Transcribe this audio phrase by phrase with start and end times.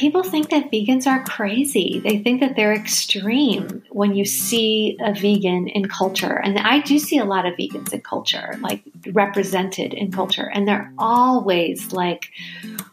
[0.00, 2.00] people think that vegans are crazy.
[2.02, 6.40] They think that they're extreme when you see a vegan in culture.
[6.42, 8.82] And I do see a lot of vegans in culture, like
[9.12, 10.50] represented in culture.
[10.54, 12.30] And they're always like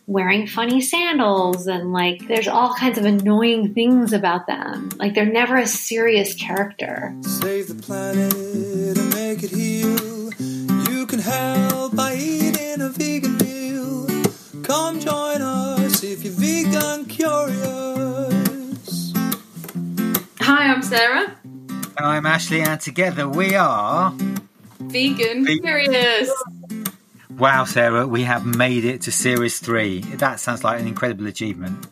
[0.06, 4.90] wearing funny sandals and like there's all kinds of annoying things about them.
[4.98, 7.16] Like they're never a serious character.
[7.22, 8.77] Save the planet
[20.88, 21.36] Sarah.
[21.98, 24.12] I'm Ashley, and together we are.
[24.80, 25.60] Vegan Vegan.
[25.62, 26.32] Curious.
[27.38, 30.00] Wow, Sarah, we have made it to series three.
[30.16, 31.88] That sounds like an incredible achievement.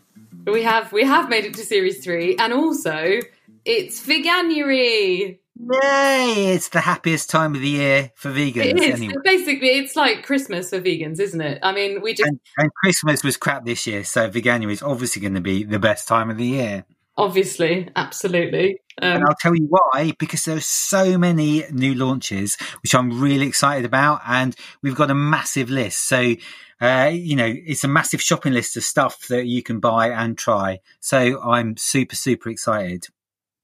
[0.45, 3.20] We have we have made it to series three, and also
[3.66, 5.40] it's Veganuary.
[5.57, 6.54] Yay!
[6.54, 9.13] It's the happiest time of the year for vegans, It is anyway.
[9.23, 11.59] basically it's like Christmas for vegans, isn't it?
[11.63, 15.21] I mean, we just And, and Christmas was crap this year, so Veganuary is obviously
[15.21, 16.85] going to be the best time of the year.
[17.18, 18.82] Obviously, absolutely.
[19.02, 23.48] Um, And I'll tell you why, because there's so many new launches, which I'm really
[23.48, 24.21] excited about.
[24.27, 26.08] And we've got a massive list.
[26.08, 26.36] So,
[26.82, 30.38] uh, you know, it's a massive shopping list of stuff that you can buy and
[30.38, 30.80] try.
[30.99, 33.08] So I'm super, super excited.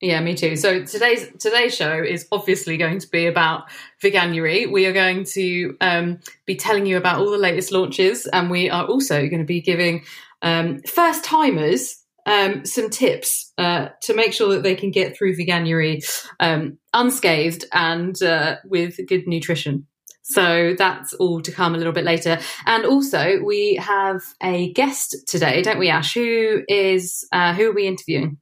[0.01, 0.55] Yeah, me too.
[0.55, 3.65] So today's today's show is obviously going to be about
[4.01, 4.69] Veganuary.
[4.69, 8.67] We are going to um, be telling you about all the latest launches, and we
[8.67, 10.03] are also going to be giving
[10.41, 15.35] um, first timers um, some tips uh, to make sure that they can get through
[15.35, 16.03] Veganuary
[16.39, 19.87] um, unscathed and uh, with good nutrition.
[20.23, 22.39] So that's all to come a little bit later.
[22.65, 26.13] And also, we have a guest today, don't we, Ash?
[26.13, 28.37] Who is uh, who are we interviewing?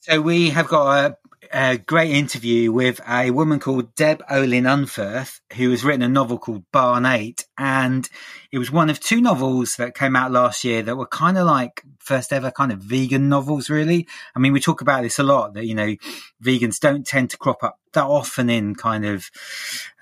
[0.00, 1.16] So we have got a,
[1.54, 6.36] a great interview with a woman called Deb Olin Unferth, who has written a novel
[6.36, 8.08] called Barn Eight, and
[8.50, 11.46] it was one of two novels that came out last year that were kind of
[11.46, 13.70] like first ever kind of vegan novels.
[13.70, 15.94] Really, I mean, we talk about this a lot that you know
[16.42, 19.30] vegans don't tend to crop up that often in kind of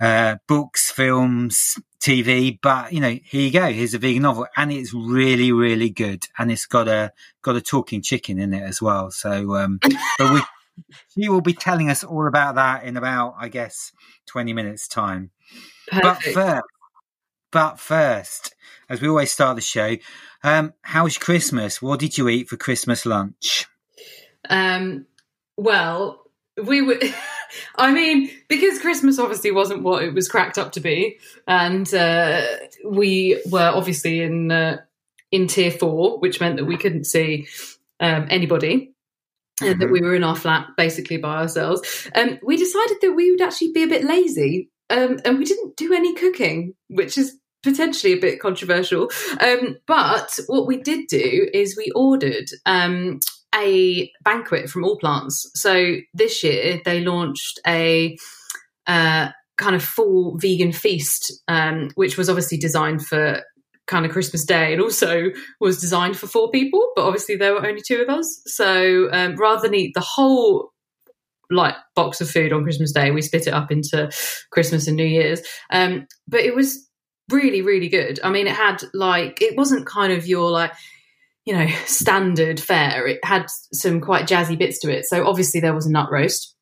[0.01, 3.71] uh, books, films, TV, but you know, here you go.
[3.71, 7.13] Here's a vegan novel, and it's really, really good, and it's got a
[7.43, 9.11] got a talking chicken in it as well.
[9.11, 9.81] So, um,
[10.19, 10.41] but we
[11.09, 13.93] she will be telling us all about that in about, I guess,
[14.27, 15.31] twenty minutes time.
[15.91, 16.63] But first,
[17.51, 18.55] but first,
[18.89, 19.97] as we always start the show,
[20.43, 21.81] um, how was Christmas?
[21.81, 23.67] What did you eat for Christmas lunch?
[24.49, 25.07] Um,
[25.57, 26.25] well,
[26.63, 26.99] we were.
[27.77, 32.43] I mean, because Christmas obviously wasn't what it was cracked up to be, and uh,
[32.85, 34.79] we were obviously in uh,
[35.31, 37.47] in tier four, which meant that we couldn't see
[38.01, 38.92] um, anybody.
[39.65, 42.09] And that we were in our flat basically by ourselves.
[42.15, 45.77] Um, we decided that we would actually be a bit lazy, um, and we didn't
[45.77, 49.11] do any cooking, which is potentially a bit controversial.
[49.41, 53.21] Um, but what we did do is we ordered um,
[53.55, 55.47] a banquet from allplants.
[55.55, 58.17] So this year they launched a
[58.87, 63.43] uh, kind of full vegan feast, um, which was obviously designed for
[63.93, 65.31] kind of Christmas Day It also
[65.61, 68.43] was designed for four people, but obviously there were only two of us.
[68.47, 70.73] So um, rather than eat the whole
[71.51, 74.11] like box of food on Christmas Day, we split it up into
[74.51, 75.43] Christmas and New Year's.
[75.71, 76.89] Um, but it was
[77.31, 78.19] really, really good.
[78.25, 80.73] I mean, it had like it wasn't kind of your like
[81.45, 83.07] you know standard fare.
[83.07, 85.05] It had some quite jazzy bits to it.
[85.05, 86.55] So obviously there was a nut roast.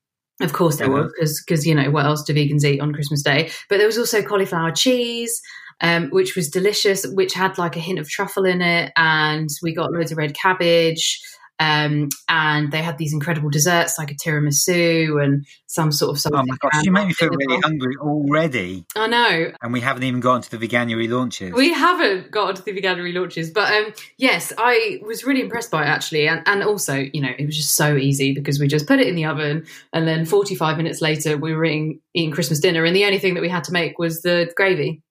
[0.42, 1.10] Of course there Mhm.
[1.20, 3.50] was because you know what else do vegans eat on Christmas Day?
[3.68, 5.40] But there was also cauliflower cheese.
[5.82, 9.74] Um, which was delicious, which had like a hint of truffle in it, and we
[9.74, 11.20] got loads of red cabbage.
[11.58, 16.40] Um, and they had these incredible desserts like a tiramisu and some sort of something.
[16.40, 19.52] Oh my gosh, you make me feel really hungry already, I know.
[19.60, 21.52] and we haven't even gotten to the Veganuary launches.
[21.52, 25.82] We haven't got onto the Veganuary launches, but um, yes, I was really impressed by
[25.82, 28.86] it actually, and, and also, you know, it was just so easy because we just
[28.86, 32.60] put it in the oven, and then forty-five minutes later, we were eating, eating Christmas
[32.60, 35.02] dinner, and the only thing that we had to make was the gravy.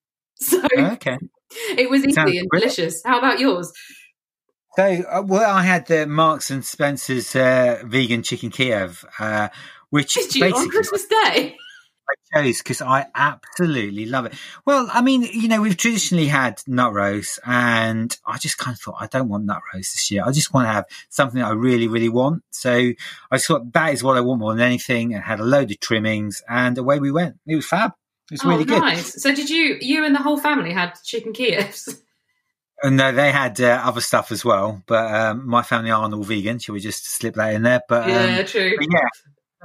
[0.42, 1.18] So okay.
[1.78, 2.76] it was easy Sounds and brilliant.
[2.76, 3.02] delicious.
[3.04, 3.72] How about yours?
[4.76, 9.50] So, uh, well, I had the Marks and Spencer's uh, vegan chicken Kiev, uh,
[9.90, 11.58] which Did you on Christmas Day?
[12.10, 14.34] I chose because I absolutely love it.
[14.66, 18.82] Well, I mean, you know, we've traditionally had nut roast, and I just kind of
[18.82, 20.24] thought I don't want nut roast this year.
[20.26, 22.44] I just want to have something that I really, really want.
[22.50, 22.96] So I
[23.36, 25.14] just thought that is what I want more than anything.
[25.14, 27.38] and had a load of trimmings, and away we went.
[27.46, 27.94] It was fab.
[28.30, 28.80] It was oh, really good.
[28.80, 29.22] nice.
[29.22, 29.78] So did you?
[29.82, 32.00] You and the whole family had chicken Kievs?
[32.82, 36.24] And no, they had uh, other stuff as well, but um, my family aren't all
[36.24, 36.60] vegan.
[36.60, 37.82] Shall we just slip that in there?
[37.90, 38.74] But um, yeah, true.
[38.78, 39.08] But yeah,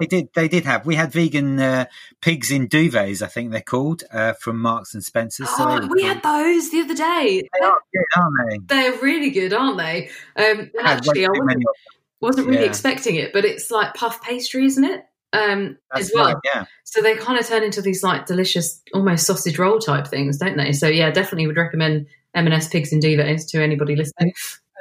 [0.00, 0.28] they did.
[0.34, 0.84] They did have.
[0.84, 1.84] We had vegan uh,
[2.20, 3.22] pigs in duvets.
[3.22, 5.46] I think they're called uh, from Marks and Spencer.
[5.46, 7.49] So Oh, we had those the other day.
[7.61, 8.75] They are good, aren't they?
[8.75, 10.08] They're really good, aren't they?
[10.34, 11.64] Um, and I had way actually, I wasn't,
[12.20, 12.69] wasn't really Yeah.
[12.69, 15.05] expecting it, but it's like puff pastry, isn't it?
[15.35, 16.27] Um, as well.
[16.27, 16.65] right, yeah.
[16.85, 20.57] So they kind of turn into these like delicious, almost sausage roll type things, don't
[20.57, 20.73] they?
[20.73, 24.33] So yeah, definitely would recommend M&S pigs and duvets to anybody listening.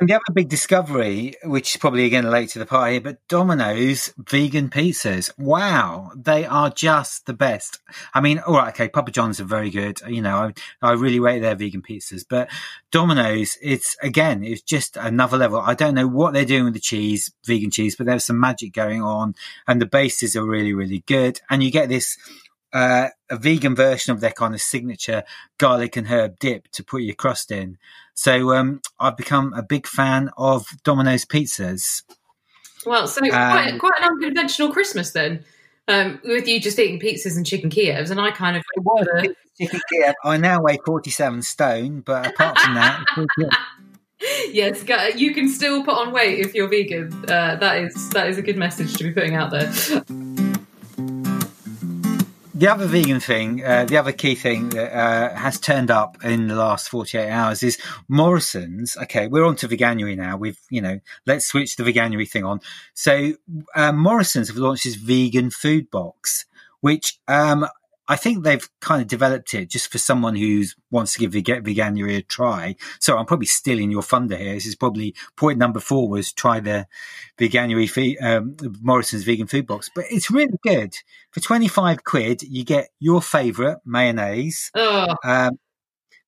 [0.03, 4.13] And the other big discovery, which is probably again late to the party, but Domino's
[4.17, 5.31] vegan pizzas.
[5.37, 7.79] Wow, they are just the best.
[8.13, 10.01] I mean, all right, okay, Papa John's are very good.
[10.05, 10.51] You know,
[10.81, 12.49] I, I really rate their vegan pizzas, but
[12.91, 15.61] Domino's, it's again, it's just another level.
[15.61, 18.73] I don't know what they're doing with the cheese, vegan cheese, but there's some magic
[18.73, 19.35] going on,
[19.69, 21.39] and the bases are really, really good.
[21.49, 22.17] And you get this
[22.73, 25.23] uh, a vegan version of their kind of signature
[25.57, 27.77] garlic and herb dip to put your crust in.
[28.15, 32.03] So um, I've become a big fan of Domino's pizzas.
[32.85, 35.45] Well, so Um, quite, quite an unconventional Christmas then,
[35.87, 38.63] um, with you just eating pizzas and chicken Kievs, and I kind of
[39.57, 40.15] chicken Kiev.
[40.23, 43.49] I now weigh 47 stone, but apart from that, it's all good.
[44.51, 44.83] yes,
[45.15, 47.13] you can still put on weight if you're vegan.
[47.29, 50.42] Uh, that is that is a good message to be putting out there.
[52.63, 56.47] The other vegan thing, uh, the other key thing that uh, has turned up in
[56.47, 57.77] the last 48 hours is
[58.07, 58.95] Morrisons.
[58.95, 60.37] Okay, we're on to veganuary now.
[60.37, 62.61] We've, you know, let's switch the veganuary thing on.
[62.93, 63.33] So,
[63.75, 66.45] uh, Morrisons have launched this vegan food box,
[66.79, 67.67] which um,
[68.13, 71.63] I think they've kind of developed it just for someone who wants to give veg-
[71.65, 72.75] veganuary a try.
[72.99, 74.53] So I'm probably stealing your thunder here.
[74.53, 76.85] This is probably point number four was try the
[77.39, 80.93] veganuary fee, um, Morrisons vegan food box, but it's really good.
[81.31, 84.69] For 25 quid, you get your favorite mayonnaise.
[84.75, 85.57] Oh, Um,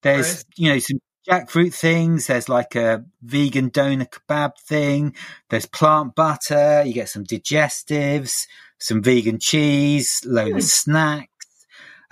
[0.02, 0.46] there's, Gross.
[0.58, 1.00] you know, some
[1.30, 2.28] jackfruit things.
[2.28, 5.16] There's like a vegan doner kebab thing.
[5.50, 6.84] There's plant butter.
[6.86, 8.46] You get some digestives,
[8.80, 10.58] some vegan cheese, load Hmm.
[10.58, 11.30] of snacks,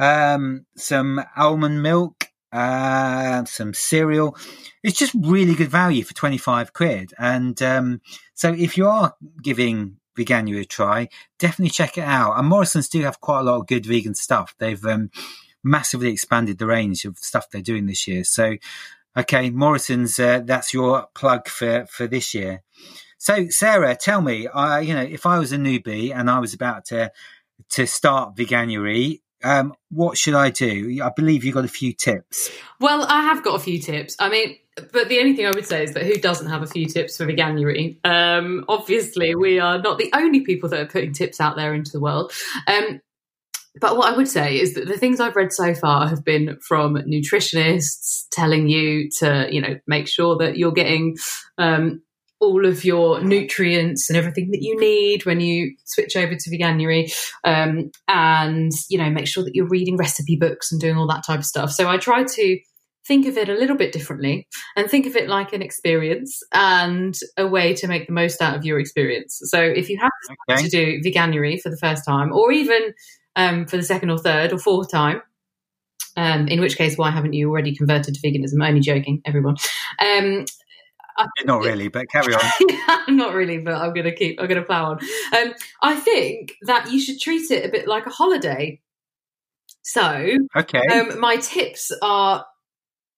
[0.03, 4.35] um, some almond milk, uh, some cereal.
[4.83, 7.13] It's just really good value for 25 quid.
[7.17, 8.01] And, um,
[8.33, 11.07] so if you are giving Veganuary a try,
[11.39, 12.37] definitely check it out.
[12.37, 14.53] And Morrisons do have quite a lot of good vegan stuff.
[14.59, 15.09] They've, um,
[15.63, 18.25] massively expanded the range of stuff they're doing this year.
[18.25, 18.57] So,
[19.15, 22.63] okay, Morrisons, uh, that's your plug for, for this year.
[23.17, 26.53] So, Sarah, tell me, I, you know, if I was a newbie and I was
[26.53, 27.09] about to,
[27.69, 30.99] to start Veganuary, um, what should I do?
[31.03, 32.49] I believe you've got a few tips.
[32.79, 34.15] well, I have got a few tips.
[34.19, 36.67] I mean, but the only thing I would say is that who doesn't have a
[36.67, 37.97] few tips for veganuary?
[38.05, 41.91] Um, obviously, we are not the only people that are putting tips out there into
[41.91, 42.31] the world.
[42.67, 43.01] Um,
[43.79, 46.57] but what I would say is that the things I've read so far have been
[46.59, 51.17] from nutritionists telling you to, you know, make sure that you're getting
[51.57, 52.01] um,
[52.43, 57.11] all of your nutrients and everything that you need when you switch over to veganuary,
[57.43, 61.25] um, and you know, make sure that you're reading recipe books and doing all that
[61.25, 61.71] type of stuff.
[61.71, 62.59] So I try to
[63.05, 64.47] think of it a little bit differently
[64.77, 68.55] and think of it like an experience and a way to make the most out
[68.55, 69.41] of your experience.
[69.45, 70.11] So if you have
[70.49, 70.63] Okay.
[70.63, 72.93] to do veganuary for the first time, or even
[73.35, 75.21] um, for the second or third or fourth time.
[76.15, 78.61] Um, in which case, why haven't you already converted to veganism?
[78.61, 79.55] I'm only joking, everyone.
[79.99, 80.45] Um,
[81.45, 82.41] Not really, but carry on.
[83.15, 84.39] not really, but I'm gonna keep.
[84.41, 84.99] I'm gonna plow on.
[85.35, 88.81] Um, I think that you should treat it a bit like a holiday.
[89.81, 90.81] So, Okay.
[90.91, 92.45] um, my tips are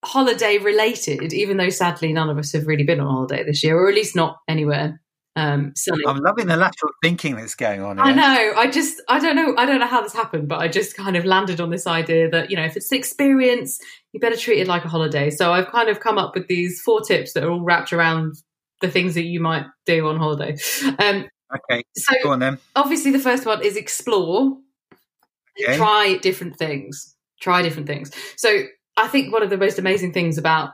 [0.04, 3.78] holiday related, even though sadly none of us have really been on holiday this year,
[3.78, 5.00] or at least not anywhere
[5.36, 5.74] um.
[6.08, 8.06] I'm loving the lateral thinking that's going on here.
[8.06, 8.54] I know.
[8.58, 9.54] I just, I don't know.
[9.58, 12.30] I don't know how this happened, but I just kind of landed on this idea
[12.30, 13.80] that, you know, if it's an experience,
[14.14, 15.30] you better treat it like a holiday.
[15.30, 18.36] So I've kind of come up with these four tips that are all wrapped around
[18.82, 20.56] the things that you might do on holiday.
[21.00, 21.26] Um,
[21.70, 22.58] Okay, so go on then.
[22.76, 24.58] obviously the first one is explore,
[25.64, 25.78] Okay.
[25.78, 28.12] try different things, try different things.
[28.36, 28.64] So
[28.98, 30.72] I think one of the most amazing things about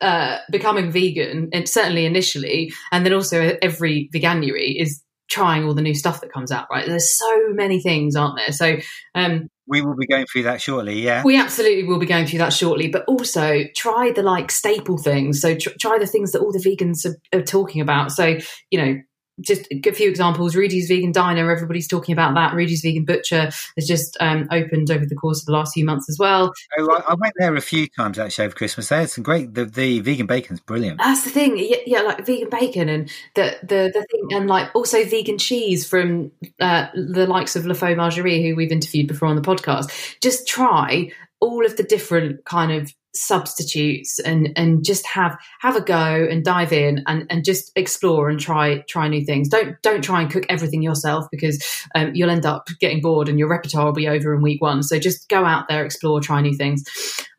[0.00, 5.82] uh, becoming vegan, and certainly initially, and then also every veganuary is trying all the
[5.82, 6.66] new stuff that comes out.
[6.70, 8.52] Right, there's so many things, aren't there?
[8.52, 8.76] So
[9.14, 11.22] um, We will be going through that shortly, yeah.
[11.22, 12.88] we absolutely will be going through that shortly.
[12.88, 15.40] But also try the like staple things.
[15.40, 18.12] So tr- try the things that all the vegans are, are talking about.
[18.12, 18.38] So
[18.70, 19.00] you know.
[19.40, 20.54] Just a few examples.
[20.54, 22.54] Rudy's Vegan Diner, everybody's talking about that.
[22.54, 26.08] Rudy's Vegan Butcher has just um, opened over the course of the last few months
[26.08, 26.52] as well.
[26.78, 28.88] Oh, I, I went there a few times actually over Christmas.
[28.88, 29.54] They had some great.
[29.54, 30.98] The, the vegan bacon's brilliant.
[30.98, 34.74] That's the thing, yeah, yeah, like vegan bacon and the the the thing, and like
[34.74, 36.30] also vegan cheese from
[36.60, 40.18] uh, the likes of La Fauxmagerie, who we've interviewed before on the podcast.
[40.20, 45.80] Just try all of the different kind of substitutes and and just have have a
[45.80, 49.48] go and dive in and and just explore and try try new things.
[49.48, 51.62] Don't don't try and cook everything yourself because
[51.94, 54.82] um, you'll end up getting bored and your repertoire will be over in week one.
[54.82, 56.84] So just go out there explore try new things.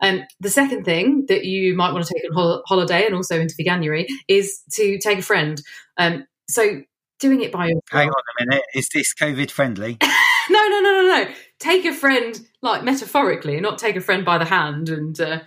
[0.00, 3.40] Um, the second thing that you might want to take on hol- holiday and also
[3.40, 5.62] into Veganuary is to take a friend.
[5.96, 6.82] Um, so
[7.20, 7.82] doing it by yourself.
[7.90, 8.64] Hang on a minute.
[8.74, 9.98] Is this COVID friendly?
[10.50, 11.30] no no no no no.
[11.60, 15.40] Take a friend like metaphorically not take a friend by the hand and uh,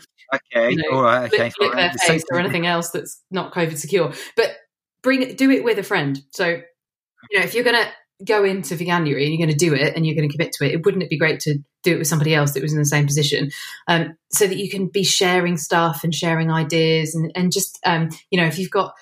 [0.53, 0.71] Okay.
[0.71, 1.33] you know, All right.
[1.33, 1.51] Okay.
[1.59, 4.13] their face or anything else that's not COVID secure.
[4.35, 4.55] But
[5.01, 6.19] bring it, do it with a friend.
[6.31, 7.89] So, you know, if you're going to
[8.23, 10.65] go into Veganuary and you're going to do it and you're going to commit to
[10.65, 12.79] it, it wouldn't it be great to do it with somebody else that was in
[12.79, 13.51] the same position,
[13.87, 18.09] um, so that you can be sharing stuff and sharing ideas and and just um,
[18.31, 18.93] you know, if you've got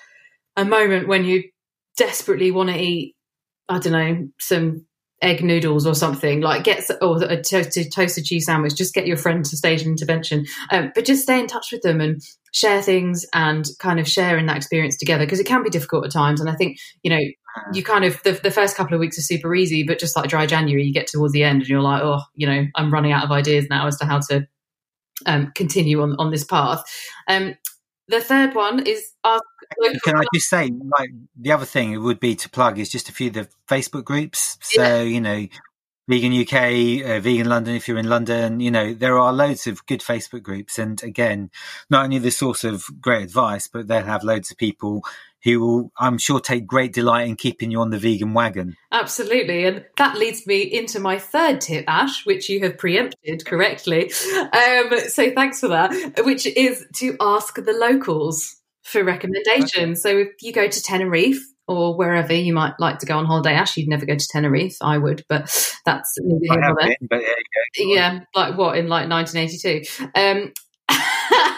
[0.56, 1.44] a moment when you
[1.96, 3.14] desperately want to eat,
[3.68, 4.86] I don't know, some
[5.24, 9.16] egg noodles or something like get or a toasted toasted cheese sandwich just get your
[9.16, 10.46] friend to stage an intervention.
[10.70, 14.38] Um, but just stay in touch with them and share things and kind of share
[14.38, 16.40] in that experience together because it can be difficult at times.
[16.40, 17.20] And i think you know
[17.72, 20.28] you kind of the, the first couple of weeks are super easy but just like
[20.28, 23.12] dry january you get towards the end and you're like oh you know i'm running
[23.12, 24.44] out of ideas now as to how to
[25.26, 26.82] um, continue on on this path.
[27.28, 27.54] Um,
[28.08, 29.42] the third one is ask
[30.04, 33.08] Can I just say, like, the other thing it would be to plug is just
[33.08, 34.58] a few of the Facebook groups.
[34.60, 35.46] So, you know,
[36.06, 39.86] Vegan UK, uh, Vegan London, if you're in London, you know, there are loads of
[39.86, 40.78] good Facebook groups.
[40.78, 41.50] And again,
[41.88, 45.02] not only the source of great advice, but they'll have loads of people
[45.44, 48.76] who will, I'm sure, take great delight in keeping you on the vegan wagon.
[48.90, 49.66] Absolutely.
[49.66, 54.10] And that leads me into my third tip, Ash, which you have preempted correctly.
[54.34, 60.02] Um, so thanks for that, which is to ask the locals for recommendations.
[60.02, 63.54] So if you go to Tenerife, or wherever you might like to go on holiday.
[63.54, 64.76] Ash, you'd never go to Tenerife.
[64.82, 65.44] I would, but
[65.86, 66.88] that's neither I here have nor there.
[66.88, 67.34] been, but there
[67.76, 67.94] you.
[67.94, 70.52] Yeah, like what in like 1982, um,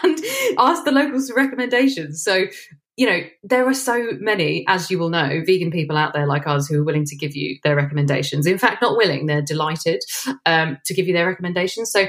[0.04, 0.24] and
[0.58, 2.22] ask the locals for recommendations.
[2.22, 2.46] So
[2.96, 6.46] you know there are so many, as you will know, vegan people out there like
[6.46, 8.46] us who are willing to give you their recommendations.
[8.46, 10.02] In fact, not willing, they're delighted
[10.46, 11.90] um, to give you their recommendations.
[11.90, 12.08] So,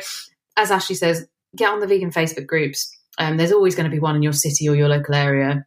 [0.55, 2.91] as Ashley says, get on the vegan Facebook groups.
[3.17, 5.65] Um, there's always going to be one in your city or your local area.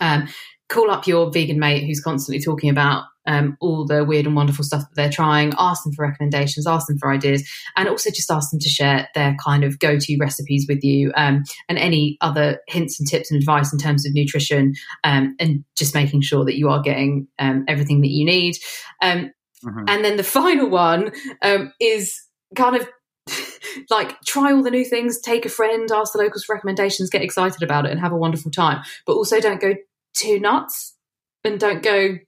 [0.00, 0.28] Um,
[0.68, 4.64] call up your vegan mate who's constantly talking about um, all the weird and wonderful
[4.64, 5.52] stuff that they're trying.
[5.58, 9.08] Ask them for recommendations, ask them for ideas, and also just ask them to share
[9.14, 13.30] their kind of go to recipes with you um, and any other hints and tips
[13.30, 17.28] and advice in terms of nutrition um, and just making sure that you are getting
[17.38, 18.56] um, everything that you need.
[19.00, 19.30] Um,
[19.64, 19.90] Mhm.
[19.90, 21.10] and then the final one
[21.42, 22.14] um, is
[22.54, 22.88] kind of
[23.90, 27.22] like try all the new things, take a friend, ask the locals for recommendations, get
[27.22, 28.82] excited about it, and have a wonderful time.
[29.04, 29.74] But also don't go
[30.14, 30.96] too nuts
[31.44, 32.18] and don't go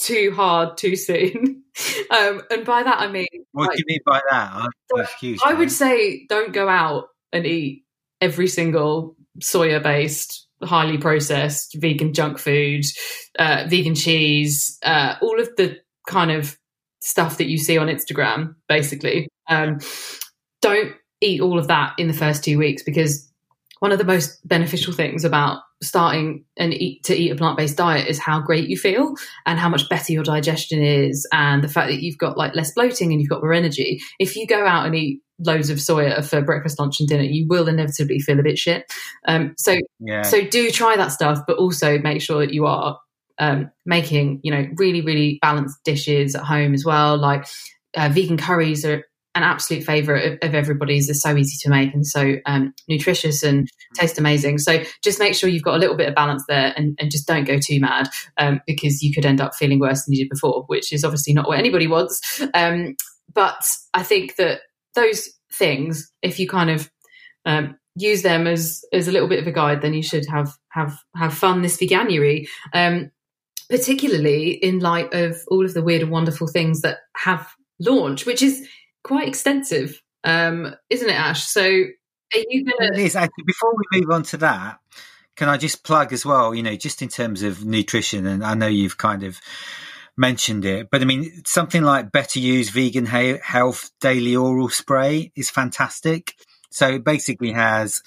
[0.00, 1.62] too hard too soon.
[2.10, 4.68] um, and by that I mean, What like, do you mean by that?
[4.94, 5.42] Confused.
[5.44, 7.84] I would say don't go out and eat
[8.20, 12.84] every single soya based, highly processed vegan junk food,
[13.38, 15.78] uh, vegan cheese, uh, all of the
[16.08, 16.58] kind of
[17.00, 19.28] stuff that you see on Instagram, basically.
[19.48, 19.78] Um,
[20.60, 23.29] don't eat all of that in the first two weeks because
[23.80, 28.06] one of the most beneficial things about starting and eat to eat a plant-based diet
[28.08, 29.14] is how great you feel
[29.46, 32.72] and how much better your digestion is and the fact that you've got like less
[32.72, 36.22] bloating and you've got more energy if you go out and eat loads of soya
[36.22, 38.84] for breakfast lunch and dinner you will inevitably feel a bit shit
[39.26, 40.22] um, so Yeah.
[40.22, 42.98] so do try that stuff, but also make sure that you are
[43.38, 47.16] um, making, you know, really, really balanced dishes at home as well.
[47.16, 47.46] Like
[47.96, 49.02] uh, vegan curries are
[49.34, 51.06] an absolute favorite of, of everybody's.
[51.06, 54.58] They're so easy to make and so um, nutritious and taste amazing.
[54.58, 57.26] So just make sure you've got a little bit of balance there and, and just
[57.26, 58.08] don't go too mad
[58.38, 61.32] um, because you could end up feeling worse than you did before, which is obviously
[61.32, 62.42] not what anybody wants.
[62.54, 62.96] Um,
[63.32, 63.62] but
[63.94, 64.60] I think that
[64.94, 66.90] those things, if you kind of
[67.44, 70.52] um, use them as as a little bit of a guide, then you should have
[70.70, 72.48] have have fun this veganuary.
[72.72, 73.10] Um,
[73.68, 78.42] particularly in light of all of the weird and wonderful things that have launched, which
[78.42, 78.66] is
[79.04, 81.44] quite extensive, um, isn't it, Ash?
[81.46, 82.98] So are you It gonna?
[82.98, 83.16] is.
[83.16, 84.78] Actually, before we move on to that,
[85.36, 88.54] can I just plug as well, you know, just in terms of nutrition, and I
[88.54, 89.40] know you've kind of
[90.16, 95.32] mentioned it, but I mean, something like Better Use Vegan He- Health Daily Oral Spray
[95.34, 96.34] is fantastic.
[96.70, 98.02] So it basically has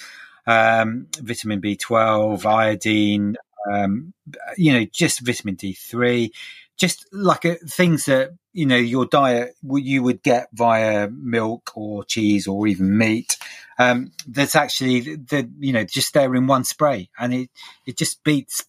[0.45, 3.35] um, vitamin B12, iodine,
[3.71, 4.13] um,
[4.57, 6.29] you know, just vitamin D3,
[6.77, 12.03] just like uh things that, you know, your diet you would get via milk or
[12.03, 13.37] cheese or even meat
[13.77, 17.49] um, that's actually the you know just there in one spray, and it
[17.85, 18.65] it just beats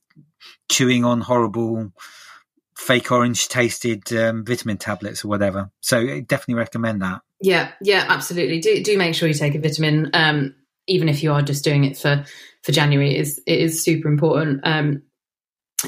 [0.70, 1.92] chewing on horrible
[2.76, 5.70] fake orange tasted um, vitamin tablets or whatever.
[5.80, 7.20] So I definitely recommend that.
[7.40, 8.60] Yeah, yeah, absolutely.
[8.60, 10.10] Do do make sure you take a vitamin.
[10.14, 10.54] Um,
[10.86, 12.24] even if you are just doing it for
[12.62, 14.60] for January, it is it is super important.
[14.64, 15.02] Um,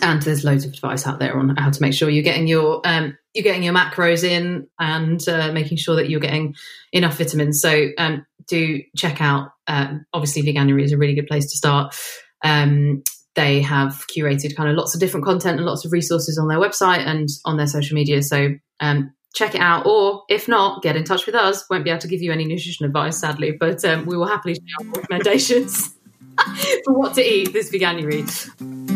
[0.02, 2.80] and there's loads of advice out there on how to make sure you're getting your
[2.84, 6.54] um, you're getting your macros in and uh, making sure that you're getting
[6.92, 7.60] enough vitamins.
[7.60, 9.50] So um, do check out.
[9.66, 11.94] Um, obviously, Veganuary is a really good place to start.
[12.42, 13.02] Um,
[13.34, 16.58] they have curated kind of lots of different content and lots of resources on their
[16.58, 18.22] website and on their social media.
[18.22, 21.64] So um, check it out, or if not, get in touch with us.
[21.68, 24.54] Won't be able to give you any nutrition advice, sadly, but um, we will happily
[24.54, 25.94] share recommendations
[26.84, 28.95] for what to eat this Veganuary.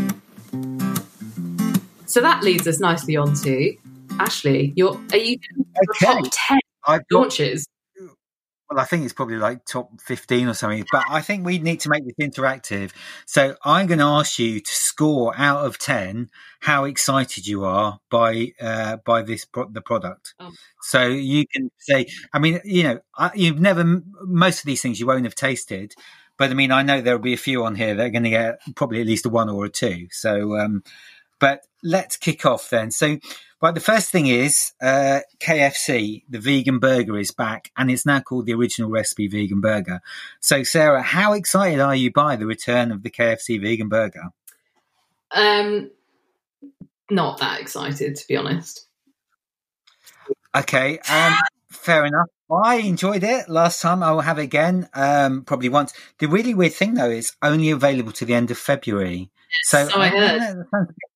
[2.11, 3.77] So that leads us nicely on to
[4.19, 4.73] Ashley.
[4.75, 5.39] You're are you
[5.95, 6.07] Okay.
[6.07, 7.69] top ten I've got, launches?
[8.69, 11.79] well, I think it's probably like top 15 or something, but I think we need
[11.81, 12.91] to make this interactive.
[13.27, 18.01] So I'm going to ask you to score out of 10 how excited you are
[18.11, 20.35] by, uh, by this, pro- the product.
[20.41, 20.51] Oh.
[20.83, 24.99] So you can say, I mean, you know, I, you've never, most of these things
[24.99, 25.95] you won't have tasted,
[26.37, 28.31] but I mean, I know there'll be a few on here that are going to
[28.31, 30.09] get probably at least a one or a two.
[30.11, 30.83] So, um,
[31.41, 32.91] but let's kick off then.
[32.91, 33.19] So,
[33.61, 38.21] right, the first thing is uh, KFC, the vegan burger is back, and it's now
[38.21, 40.01] called the original recipe vegan burger.
[40.41, 44.31] So, Sarah, how excited are you by the return of the KFC vegan burger?
[45.33, 45.91] Um,
[47.11, 48.87] not that excited to be honest.
[50.55, 51.35] Okay, um,
[51.71, 52.27] fair enough.
[52.53, 54.03] I enjoyed it last time.
[54.03, 55.93] I will have it again, um, probably once.
[56.19, 59.31] The really weird thing though is only available to the end of February.
[59.63, 60.41] so so I heard.
[60.41, 61.10] know, that sounds a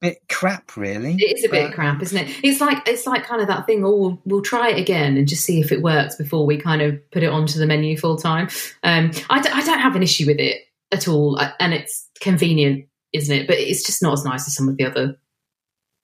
[0.00, 1.14] bit, crap, really.
[1.18, 2.40] It is a bit But- crap, isn't it?
[2.44, 3.84] It's like it's like kind of that thing.
[3.84, 6.82] Oh, we'll, we'll try it again and just see if it works before we kind
[6.82, 8.48] of put it onto the menu full time.
[8.82, 10.58] Um, I, d- I don't have an issue with it
[10.92, 13.46] at all, and it's convenient, isn't it?
[13.46, 15.16] But it's just not as nice as some of the other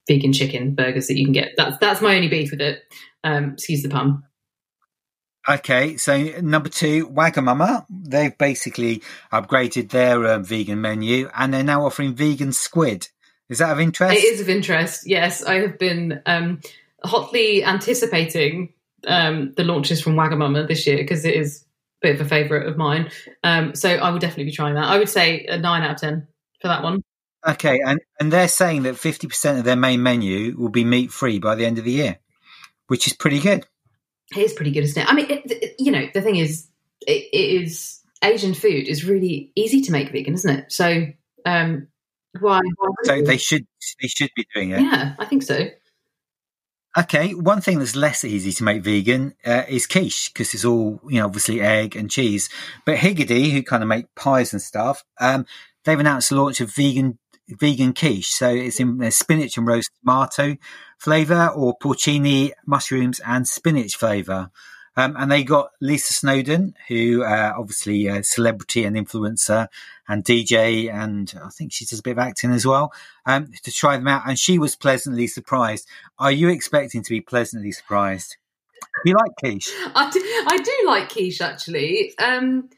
[0.08, 1.52] vegan chicken burgers that you can get.
[1.56, 2.80] That's that's my only beef with it.
[3.22, 4.22] Um, excuse the pun.
[5.46, 7.84] Okay, so number two, Wagamama.
[7.90, 13.08] They've basically upgraded their um, vegan menu, and they're now offering vegan squid.
[13.48, 14.16] Is that of interest?
[14.16, 15.06] It is of interest.
[15.06, 16.60] Yes, I have been um,
[17.02, 18.72] hotly anticipating
[19.06, 21.64] um, the launches from Wagamama this year because it is
[22.02, 23.10] a bit of a favourite of mine.
[23.42, 24.84] Um, so I will definitely be trying that.
[24.84, 26.26] I would say a nine out of ten
[26.60, 27.02] for that one.
[27.46, 31.12] Okay, and and they're saying that fifty percent of their main menu will be meat
[31.12, 32.19] free by the end of the year,
[32.86, 33.66] which is pretty good.
[34.34, 35.06] It is pretty good, isn't it?
[35.08, 36.66] I mean, it, it- you know, the thing is,
[37.06, 40.73] it, it is Asian food is really easy to make vegan, isn't it?
[40.73, 41.04] So
[41.45, 41.88] um,
[42.40, 42.60] why?
[42.76, 43.66] why So they should
[44.00, 44.80] they should be doing it.
[44.80, 45.68] yeah, I think so.
[46.97, 51.00] Okay, one thing that's less easy to make vegan uh, is quiche because it's all
[51.08, 52.49] you know, obviously egg and cheese.
[52.84, 55.44] But Higgedy, who kind of make pies and stuff, um,
[55.84, 57.18] they've announced the launch of vegan
[57.49, 58.28] vegan quiche.
[58.28, 60.56] So it's in uh, spinach and roast tomato
[60.99, 64.50] flavor, or porcini, mushrooms, and spinach flavor.
[64.97, 69.66] Um, and they got Lisa Snowdon, who uh, obviously a celebrity and influencer
[70.08, 72.93] and DJ, and I think she does a bit of acting as well,
[73.26, 74.23] um, to try them out.
[74.26, 75.88] And she was pleasantly surprised.
[76.19, 78.36] Are you expecting to be pleasantly surprised?
[79.04, 79.71] Do you like quiche?
[79.95, 82.12] I do, I do like quiche actually.
[82.19, 82.69] Um,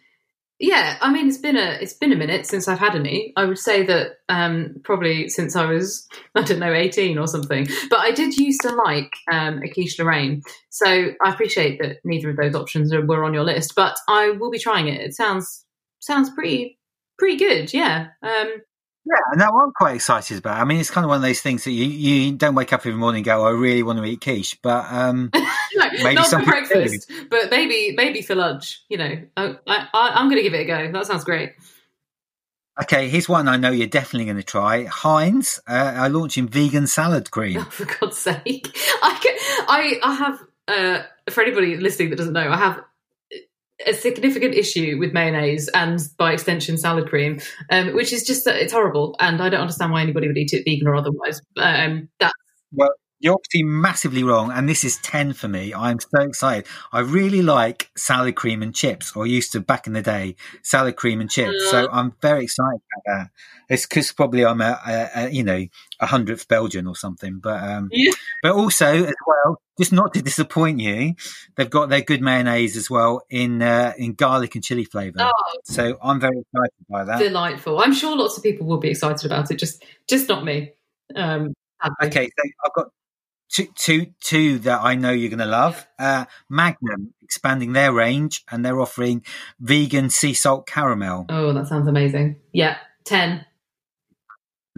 [0.59, 3.33] yeah, I mean it's been a it's been a minute since I've had any.
[3.37, 7.67] I would say that um, probably since I was I don't know eighteen or something.
[7.91, 10.87] But I did used to like um, quiche Lorraine, so
[11.23, 13.75] I appreciate that neither of those options were on your list.
[13.77, 15.01] But I will be trying it.
[15.01, 15.65] It sounds
[15.99, 16.79] sounds pretty
[17.19, 17.73] pretty good.
[17.73, 18.09] Yeah.
[18.23, 18.63] Um,
[19.05, 20.59] Yeah, no, I'm quite excited about.
[20.59, 20.63] It.
[20.63, 22.81] I mean, it's kind of one of those things that you, you don't wake up
[22.81, 25.45] every morning and go, "I really want to eat quiche," but um, no,
[26.03, 28.83] Maybe not for breakfast, but maybe maybe for lunch.
[28.89, 30.93] You know, I, I, I'm going to give it a go.
[30.93, 31.53] That sounds great.
[32.83, 34.85] okay, here's one I know you're definitely going to try.
[34.85, 37.59] Heinz uh, are launching vegan salad cream.
[37.67, 38.77] Oh, for God's sake!
[39.03, 39.37] I can,
[39.69, 42.81] I I have uh, for anybody listening that doesn't know, I have
[43.85, 48.73] a significant issue with mayonnaise and by extension salad cream, um, which is just it's
[48.73, 51.43] horrible, and I don't understand why anybody would eat it vegan or otherwise.
[51.57, 52.33] Um, that
[52.73, 52.95] Well,
[53.27, 55.75] you're obviously massively wrong, and this is 10 for me.
[55.75, 56.67] I'm so excited.
[56.93, 60.95] I really like salad cream and chips, or used to back in the day, salad
[60.95, 61.71] cream and chips.
[61.71, 63.31] So I'm very excited about that.
[63.69, 65.67] It's because probably I'm a, a, a, you know,
[66.01, 67.41] a hundredth Belgian or something.
[67.41, 68.12] But, um, Yeah.
[68.45, 71.15] but also as well, just not to disappoint you,
[71.57, 75.17] they've got their good mayonnaise as well in, uh, in garlic and chili flavour.
[75.21, 75.33] oh,
[75.65, 77.19] So I'm very excited by that.
[77.19, 77.81] delightful!
[77.81, 79.57] I'm sure lots of people will be excited about it.
[79.59, 80.73] Just just not me.
[81.17, 81.53] Um.
[82.03, 82.87] Okay, so I've got
[83.49, 85.87] two, two, two that I know you're going to love.
[85.99, 89.25] Uh, Magnum expanding their range and they're offering
[89.59, 91.27] vegan sea salt caramel.
[91.29, 92.37] Oh, that sounds amazing.
[92.53, 93.45] Yeah, ten.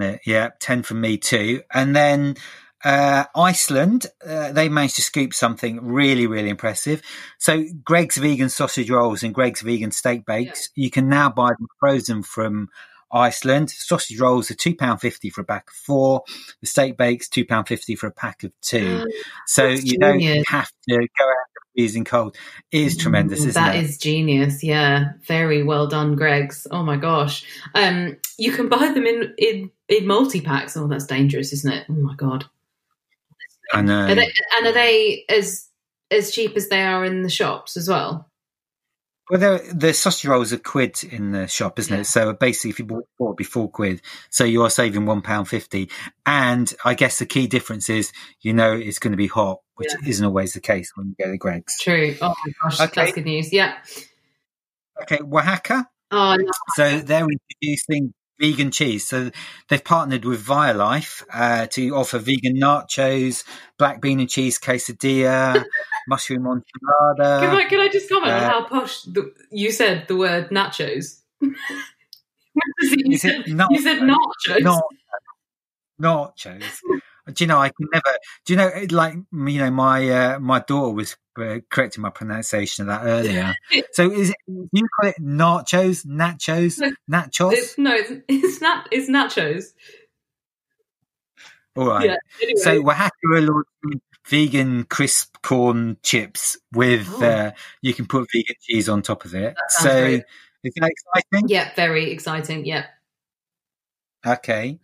[0.01, 1.63] Yeah, yeah, 10 from me too.
[1.73, 2.37] And then
[2.85, 7.03] Uh, Iceland, uh, they managed to scoop something really, really impressive.
[7.39, 11.67] So Greggs vegan sausage rolls and Greggs vegan steak bakes, you can now buy them
[11.81, 12.69] frozen from
[13.13, 13.71] Iceland.
[13.71, 16.23] Sausage rolls are two pound fifty for a pack of four.
[16.61, 19.07] The steak bakes two pound fifty for a pack of two.
[19.47, 21.37] So That's you don't have to go out
[21.75, 22.37] freezing cold.
[22.73, 23.85] It is tremendous, isn't That it?
[23.85, 24.63] is genius.
[24.65, 26.67] Yeah, very well done, Greggs.
[26.71, 27.45] Oh my gosh.
[27.75, 30.77] Um, you can buy them in in in multi packs.
[30.77, 31.87] Oh, that's dangerous, isn't it?
[31.89, 32.45] Oh my god.
[33.73, 34.07] I know.
[34.07, 35.69] Are they, and are they as
[36.11, 38.29] as cheap as they are in the shops as well?
[39.31, 42.01] Well, the sausage rolls are quid in the shop, isn't Yeah.
[42.01, 42.05] it?
[42.05, 45.21] So basically, if you bought, bought it be four quid, so you are saving one
[45.23, 45.91] pound fifty.
[46.25, 49.91] And I guess the key difference is, you know, it's going to be hot, which
[50.03, 50.09] Yeah.
[50.09, 51.79] isn't always the case when you go to Greggs.
[51.79, 52.17] True.
[52.23, 52.93] Oh my gosh, Okay.
[53.03, 53.53] that's good news.
[53.53, 53.75] Yeah.
[55.03, 55.85] Okay, Wahaca.
[56.11, 56.51] Oh, no.
[56.75, 59.05] So they're introducing vegan cheese.
[59.05, 59.31] So
[59.69, 63.45] they've partnered with Violife uh, to offer vegan nachos,
[63.79, 65.65] black bean and cheese quesadilla,
[66.09, 67.41] mushroom enchilada.
[67.41, 70.51] Can I, can I just comment on Uh, how posh the, you said the word
[70.51, 71.21] nachos?
[72.81, 74.61] You, said, not- you said nachos.
[74.63, 74.83] not
[76.01, 76.79] nachos.
[77.33, 78.19] Do you know I can never?
[78.45, 82.89] Do you know like you know my uh, my daughter was uh, correcting my pronunciation
[82.89, 83.55] of that earlier.
[83.93, 87.53] so is it you call it nachos, nachos, nachos?
[87.53, 88.89] It's, no, it's, it's not.
[88.91, 89.67] It's nachos.
[91.77, 92.07] All right.
[92.07, 92.17] Yeah.
[92.43, 98.57] Anyway, So Wahaca are launching vegan crisp corn chips with uh, you can put vegan
[98.63, 99.55] cheese on top of it.
[99.69, 100.25] So great.
[100.65, 101.49] is that exciting?
[101.49, 102.65] yeah, very exciting.
[102.65, 102.87] Yeah.
[104.27, 104.79] Okay.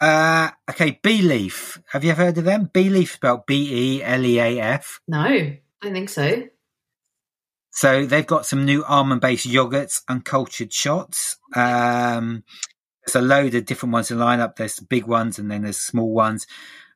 [0.00, 1.80] Uh, okay, Beleaf.
[1.90, 2.70] Have you ever heard of them?
[2.72, 5.00] Beleaf spelled B E L E A F.
[5.08, 6.44] No, I don't think so.
[7.70, 11.38] So they've got some new almond-based yogurts, and cultured shots.
[11.56, 12.44] Um,
[13.04, 14.56] there's a load of different ones in the lineup.
[14.56, 16.46] There's big ones and then there's small ones.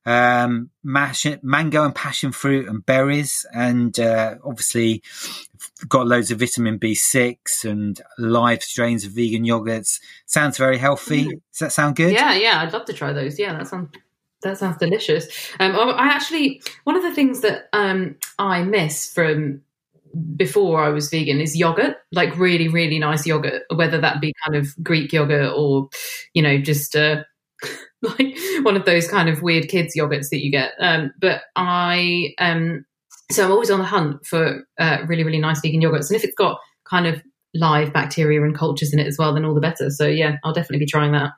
[0.06, 5.02] Um, mash, mango and passion fruit and berries, and uh, obviously
[5.88, 10.00] got loads of vitamin B6 and live strains of vegan yogurts.
[10.26, 11.24] Sounds very healthy.
[11.24, 11.40] Mm.
[11.52, 12.12] Does that sound good?
[12.12, 13.38] Yeah, yeah, I'd love to try those.
[13.38, 13.90] Yeah, that sounds
[14.42, 15.26] that sounds delicious.
[15.58, 19.62] Um, I I actually one of the things that um I miss from
[20.36, 24.56] before I was vegan is yogurt, like really, really nice yogurt, whether that be kind
[24.56, 25.88] of Greek yogurt or,
[26.32, 27.24] you know, just uh,
[28.02, 30.72] like one of those kind of weird kids yogurts that you get.
[30.80, 32.84] Um, but I, um,
[33.30, 36.24] so I'm always on the hunt for uh, really, really nice vegan yogurts, and if
[36.24, 37.22] it's got kind of
[37.54, 39.90] live bacteria and cultures in it as well, then all the better.
[39.90, 41.32] So yeah, I'll definitely be trying that.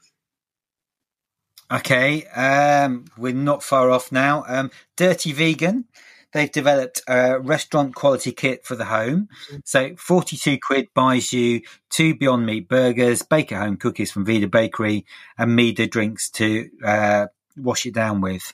[1.71, 4.43] Okay, um, we're not far off now.
[4.49, 5.85] Um, Dirty Vegan,
[6.33, 9.29] they've developed a restaurant quality kit for the home.
[9.65, 14.49] So 42 quid buys you two Beyond Meat burgers, bake at home cookies from Vida
[14.49, 18.53] Bakery, and Mida drinks to uh, wash it down with.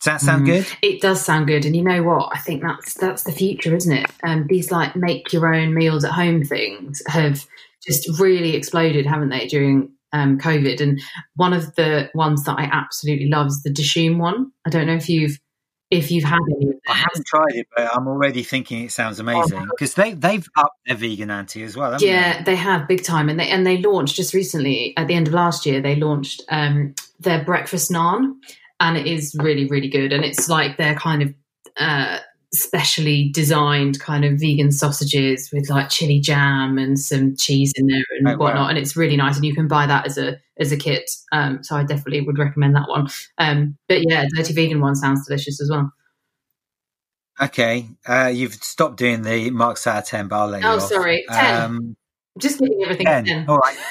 [0.00, 0.46] Does that sound Mm.
[0.46, 0.66] good?
[0.82, 2.30] It does sound good, and you know what?
[2.34, 4.10] I think that's that's the future, isn't it?
[4.22, 7.46] Um, these like make your own meals at home things have
[7.86, 10.80] just really exploded, haven't they, during um, COVID?
[10.80, 11.00] And
[11.36, 14.50] one of the ones that I absolutely love is the Dishoom one.
[14.66, 15.38] I don't know if you've
[15.96, 19.18] if you've had any of I haven't tried it, but I'm already thinking it sounds
[19.20, 21.92] amazing because they they've upped their vegan ante as well.
[21.92, 25.14] Haven't Yeah, they have big time, and they and they launched just recently at the
[25.14, 25.80] end of last year.
[25.80, 28.34] They launched um, their breakfast naan,
[28.80, 30.12] and it is really really good.
[30.12, 31.34] And it's like their kind of
[31.76, 32.18] uh,
[32.52, 38.04] specially designed kind of vegan sausages with like chili jam and some cheese in there
[38.18, 38.36] and Oh, wow.
[38.38, 38.70] whatnot.
[38.70, 41.10] And it's really nice, and you can buy that as a as a kit.
[41.32, 43.08] Um, so I definitely would recommend that one.
[43.38, 45.92] Um, but yeah, dirty vegan one sounds delicious as well.
[47.40, 50.76] Okay, uh, you've stopped doing the marks out of ten, but I'll let you Oh,
[50.76, 50.82] off.
[50.82, 51.60] sorry, 10.
[51.60, 51.96] Um,
[52.38, 53.24] Just giving everything a 10.
[53.24, 53.48] 10.
[53.48, 53.76] All right.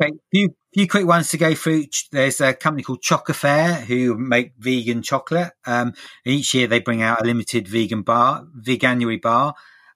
[0.00, 1.86] Okay, few few quick ones to go through.
[2.12, 5.50] There's a company called Choc Affair who make vegan chocolate.
[5.66, 9.54] Um, each year they bring out a limited vegan bar, veganuary bar,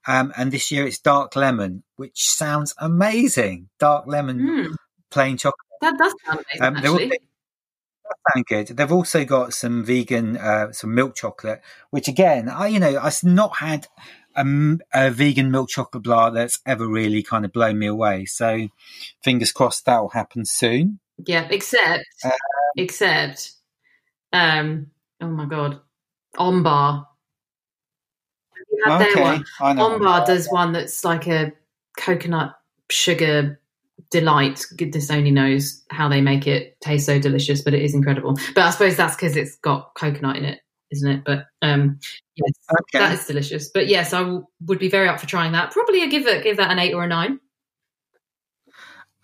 [0.09, 3.69] um, and this year it's dark lemon, which sounds amazing.
[3.79, 4.75] Dark lemon Mm,
[5.15, 5.67] plain chocolate.
[5.81, 7.09] that does sound amazing, Um, all- actually.
[7.09, 8.67] that sound good.
[8.77, 13.23] They've also got some vegan, uh, some milk chocolate, which again, I you know I've
[13.25, 13.87] not had
[14.37, 18.25] a vegan milk chocolate bar that's ever really kind of blown me away.
[18.25, 18.69] So
[19.23, 20.99] fingers crossed that will happen soon.
[21.25, 22.33] Yeah, except Um,
[22.77, 23.53] except
[24.33, 25.81] um oh my god.
[26.37, 27.07] Ombar.
[28.73, 29.23] You had their okay,
[29.61, 29.77] one?
[29.77, 29.99] Know.
[29.99, 31.53] Ombar does one that's like a
[31.97, 32.59] coconut
[32.91, 33.61] sugar
[34.11, 34.65] delight.
[34.77, 38.37] Goodness only knows how they make it taste so delicious, but it is incredible.
[38.55, 41.23] But I suppose that's because it's got coconut in it, isn't it?
[41.25, 41.99] But um
[42.37, 42.99] yes, Okay.
[43.05, 43.71] that is delicious.
[43.73, 45.73] But yes, I w- would be very up for trying that.
[45.73, 47.41] Probably a give it give that an eight or a nine.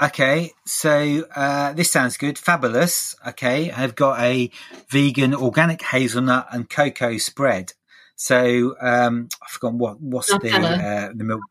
[0.03, 2.39] Okay, so uh, this sounds good.
[2.39, 3.15] Fabulous.
[3.27, 4.51] Okay, I've got a
[4.89, 7.75] vegan organic hazelnut and cocoa spread.
[8.17, 11.43] So um, I've forgotten what what's the uh, the milk.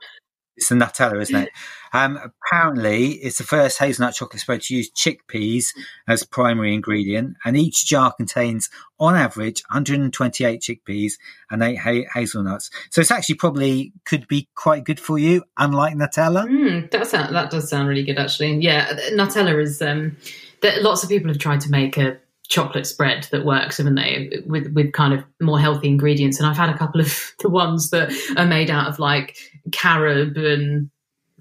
[0.59, 1.49] It's the Nutella, isn't it?
[1.91, 5.69] Um, apparently, it's the first hazelnut chocolate spread to use chickpeas
[6.07, 8.69] as primary ingredient, and each jar contains,
[8.99, 11.13] on average, 128 chickpeas
[11.49, 12.69] and eight ha- hazelnuts.
[12.91, 16.47] So it's actually probably could be quite good for you, unlike Nutella.
[16.47, 18.53] Mm, that sound, that does sound really good, actually.
[18.57, 19.81] Yeah, Nutella is.
[19.81, 20.15] Um,
[20.61, 22.19] that lots of people have tried to make a
[22.49, 24.41] chocolate spread that works, haven't they?
[24.45, 26.39] With with kind of more healthy ingredients.
[26.39, 29.37] And I've had a couple of the ones that are made out of like
[29.71, 30.89] carob and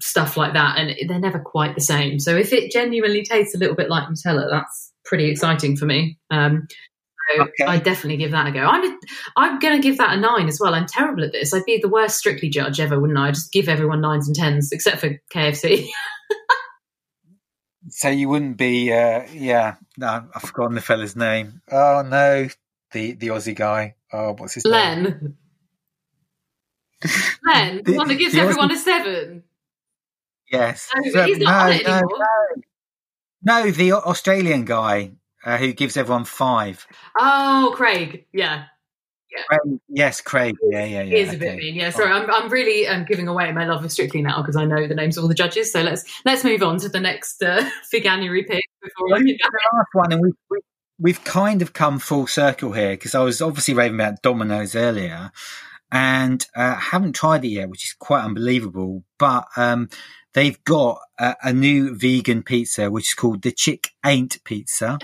[0.01, 2.19] stuff like that, and they're never quite the same.
[2.19, 6.17] So if it genuinely tastes a little bit like Nutella, that's pretty exciting for me.
[6.31, 6.67] Um,
[7.35, 7.65] so Okay.
[7.67, 8.61] I definitely give that a go.
[8.61, 8.97] I'm a,
[9.37, 10.73] I'm going to give that a nine as well.
[10.73, 11.53] I'm terrible at this.
[11.53, 13.27] I'd be the worst strictly judge ever, wouldn't I?
[13.27, 15.87] I just give everyone nines and tens, except for KFC.
[17.89, 19.75] So you wouldn't be, uh, yeah.
[19.97, 21.61] No, I've forgotten the fella's name.
[21.71, 22.47] Oh no,
[22.91, 23.95] the the Aussie guy.
[24.11, 25.03] Oh, what's his name?
[25.03, 25.37] Len.
[27.45, 29.43] Len, the The- one that gives everyone a seven.
[30.51, 30.89] Yes.
[30.95, 32.09] No, but he's not on it anymore.
[33.43, 35.11] no, no, the Australian guy
[35.45, 36.87] uh, who gives everyone five.
[37.19, 38.25] Oh, Craig.
[38.33, 38.65] Yeah,
[39.47, 40.55] Craig, yes, Craig.
[40.63, 41.03] Yeah, yeah, yeah.
[41.03, 41.75] he is a bit mean.
[41.75, 44.65] Yeah, sorry, I'm, I'm really um, giving away my love of Strictly now because I
[44.65, 45.71] know the names of all the judges.
[45.71, 49.37] So let's let's move on to the next uh, Veganuary pick before Well, the
[49.73, 50.59] last one, and we've, we-
[51.01, 55.31] we've kind of come full circle here because I was obviously raving about Domino's earlier,
[55.91, 59.03] and uh, haven't tried it yet, which is quite unbelievable.
[59.17, 59.89] But um,
[60.33, 64.99] they've got a, a new vegan pizza, which is called the Chick Ain't Pizza,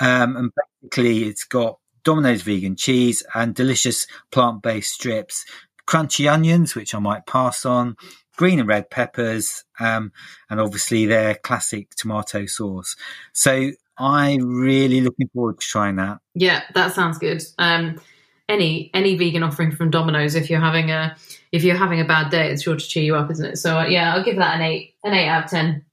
[0.00, 0.50] um, and
[0.82, 5.44] basically it's got Domino's vegan cheese and delicious plant-based strips,
[5.88, 7.96] crunchy onions, which I might pass on.
[8.36, 10.12] Green and red peppers, um,
[10.50, 12.94] and obviously their classic tomato sauce.
[13.32, 16.18] So I'm really looking forward to trying that.
[16.34, 17.42] Yeah, that sounds good.
[17.58, 17.98] Um,
[18.48, 21.16] any any vegan offering from Domino's if you're having a
[21.52, 23.56] if you're having a bad day, it's sure to cheer you up, isn't it?
[23.56, 25.84] So uh, yeah, I'll give that an eight, an eight out of ten.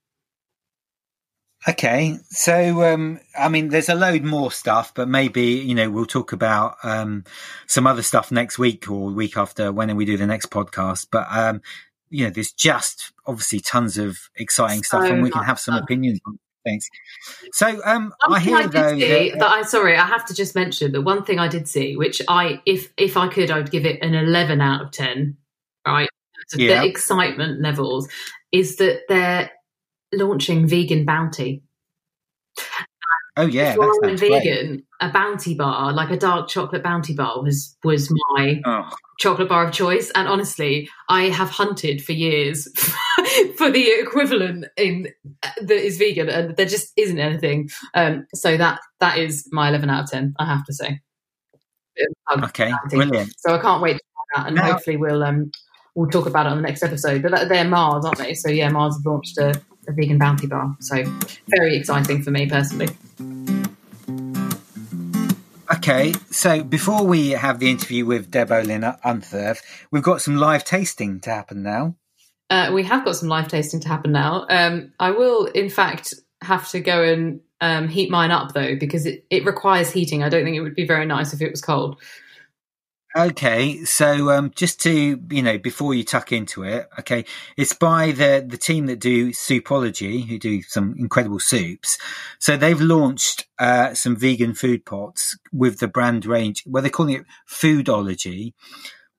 [1.65, 6.05] Okay, so um, I mean, there's a load more stuff, but maybe you know we'll
[6.05, 7.23] talk about um,
[7.67, 11.07] some other stuff next week or week after when we do the next podcast.
[11.09, 11.61] But um,
[12.09, 15.85] you know, there's just obviously tons of exciting stuff, and we can have some stuff.
[15.85, 16.87] opinions on things.
[17.51, 20.55] So um, I hear I though see that, that I sorry, I have to just
[20.55, 23.85] mention that one thing I did see, which I if if I could, I'd give
[23.85, 25.37] it an eleven out of ten.
[25.85, 26.09] Right,
[26.55, 26.81] Yeah.
[26.81, 28.07] the excitement levels
[28.51, 29.51] is that they're
[30.13, 31.61] launching vegan bounty.
[33.37, 34.43] Oh yeah, if you're that on sounds great.
[34.43, 39.49] vegan, a bounty bar, like a dark chocolate bounty bar, was was my Oh, chocolate
[39.49, 40.11] bar of choice.
[40.15, 42.65] And honestly, I have hunted for years
[43.57, 45.09] for the equivalent in
[45.61, 47.69] that is vegan, and there just isn't anything.
[47.93, 50.33] Um, so that that is my eleven out of ten.
[50.39, 50.99] I have to say.
[52.31, 53.33] Um, okay, brilliant.
[53.39, 53.99] So I can't wait to
[54.33, 55.51] try that, and Now- hopefully we'll um
[55.95, 57.21] we'll talk about it on the next episode.
[57.21, 58.33] But they're Mars, aren't they?
[58.33, 60.75] So yeah, Mars have launched a, a vegan bounty bar.
[60.79, 61.03] So
[61.47, 62.89] very exciting for me personally.
[65.75, 70.63] Okay, so before we have the interview with Deb Olin Unferth, we've got some live
[70.63, 71.95] tasting to happen now.
[72.49, 74.45] Uh, we have got some live tasting to happen now.
[74.49, 79.05] Um, I will, in fact, have to go and um, heat mine up though, because
[79.05, 80.21] it, it requires heating.
[80.21, 81.99] I don't think it would be very nice if it was cold.
[83.15, 88.11] Okay, so um, just to you know, before you tuck into it, okay, it's by
[88.11, 91.99] the the team that do Soupologie, who do some incredible soups.
[92.39, 96.63] So they've launched uh, some vegan food pots with the brand range.
[96.65, 98.53] Well, they're calling it Foodologie,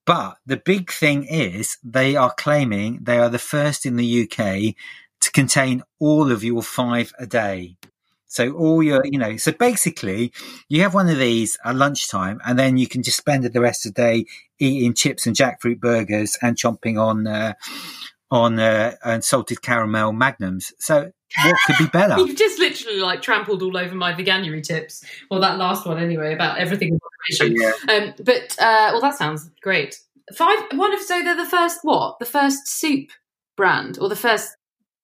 [0.04, 4.74] but the big thing is they are claiming they are the first in the UK
[5.20, 7.76] to contain all of your five a day.
[8.34, 10.32] So all your, you know, so basically
[10.68, 13.86] you have one of these at lunchtime and then you can just spend the rest
[13.86, 14.24] of the day
[14.58, 17.54] eating chips and jackfruit burgers and chomping on, uh,
[18.30, 20.72] on, uh, and salted caramel magnums.
[20.78, 22.16] So what could be better?
[22.18, 25.04] You've just literally like trampled all over my veganuary tips.
[25.30, 26.98] Well, that last one anyway about everything
[27.40, 27.56] in.
[27.56, 27.72] Yeah.
[27.88, 29.98] Um, but uh, well, that sounds great.
[30.34, 30.58] Five.
[30.72, 32.18] One of so they're the first what?
[32.18, 33.10] The first soup
[33.56, 34.56] brand or the first?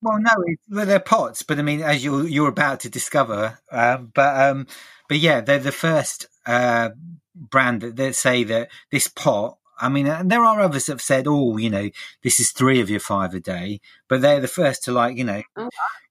[0.02, 3.58] Well, no, it's, well, they're pots, but I mean, as you're you're about to discover,
[3.70, 4.66] um, but um,
[5.08, 6.90] but yeah, they're the first uh,
[7.34, 9.58] brand that that say that this pot.
[9.82, 11.90] I mean, and there are others that have said, "Oh, you know,
[12.22, 15.24] this is three of your five a day," but they're the first to like, you
[15.24, 15.68] know, Oh.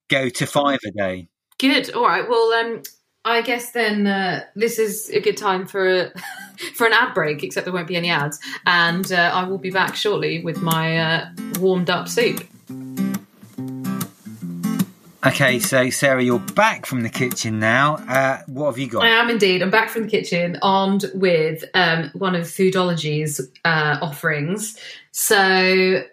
[0.07, 1.27] go to five a day.
[1.57, 1.91] Good.
[1.93, 2.27] All right.
[2.29, 2.83] Well, um,
[3.25, 6.11] I guess then uh, this is a good time for a,
[6.75, 7.43] for an ad break.
[7.43, 10.97] Except there won't be any ads, and uh, I will be back shortly with my
[10.97, 12.43] uh, warmed up soup.
[15.25, 17.95] Okay, so Sarah, you're back from the kitchen now.
[17.95, 19.03] Uh, what have you got?
[19.03, 19.61] I am indeed.
[19.61, 24.79] I'm back from the kitchen, armed with um, one of Foodologie's uh, offerings.
[25.11, 26.03] So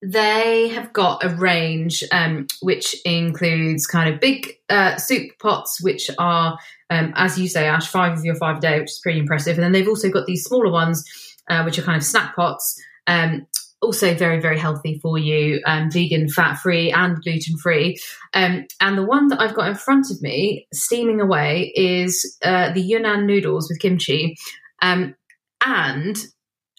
[0.00, 6.08] they have got a range um, which includes kind of big uh, soup pots, which
[6.20, 6.56] are,
[6.88, 9.56] um, as you say, Ash, five of your five a day, which is pretty impressive.
[9.56, 11.04] And then they've also got these smaller ones,
[11.50, 12.80] uh, which are kind of snack pots.
[13.08, 13.48] Um,
[13.82, 17.98] also very very healthy for you um, vegan fat free and gluten free
[18.34, 22.72] um, and the one that i've got in front of me steaming away is uh,
[22.72, 24.36] the yunnan noodles with kimchi.
[24.80, 25.14] Um,
[25.64, 26.16] and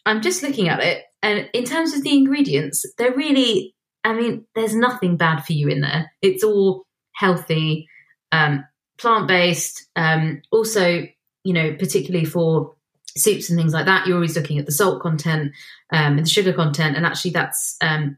[0.06, 4.46] i'm just looking at it and in terms of the ingredients they're really i mean
[4.56, 6.12] there's nothing bad for you in there.
[6.22, 6.86] It's all
[7.16, 7.88] healthy
[8.32, 8.66] um,
[8.98, 11.08] plant-based um, also
[11.44, 12.76] you know particularly for
[13.18, 15.52] soups and things like that, you're always looking at the salt content
[15.92, 18.18] um, and the sugar content, and actually that's um,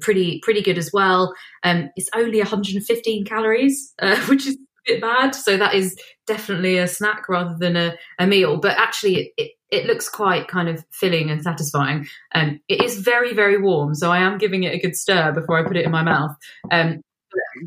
[0.00, 1.34] pretty pretty good as well.
[1.62, 5.34] Um, it's only 115 calories, uh, which is a bit bad.
[5.34, 8.58] So that is definitely a snack rather than a, a meal.
[8.58, 12.06] But actually, it, it, it looks quite kind of filling and satisfying.
[12.34, 15.58] Um, it is very very warm, so I am giving it a good stir before
[15.58, 16.36] I put it in my mouth.
[16.70, 17.02] Um,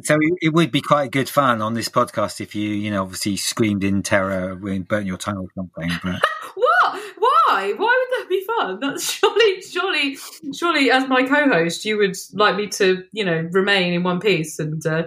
[0.03, 3.37] so it would be quite good fun on this podcast if you, you know, obviously
[3.37, 5.89] screamed in terror when burnt your tongue or something.
[6.03, 6.21] But
[6.55, 7.01] what?
[7.17, 7.73] Why?
[7.75, 8.79] Why would that be fun?
[8.79, 10.17] That's surely, surely,
[10.53, 14.59] surely, as my co-host, you would like me to, you know, remain in one piece
[14.59, 14.85] and.
[14.85, 15.03] Uh,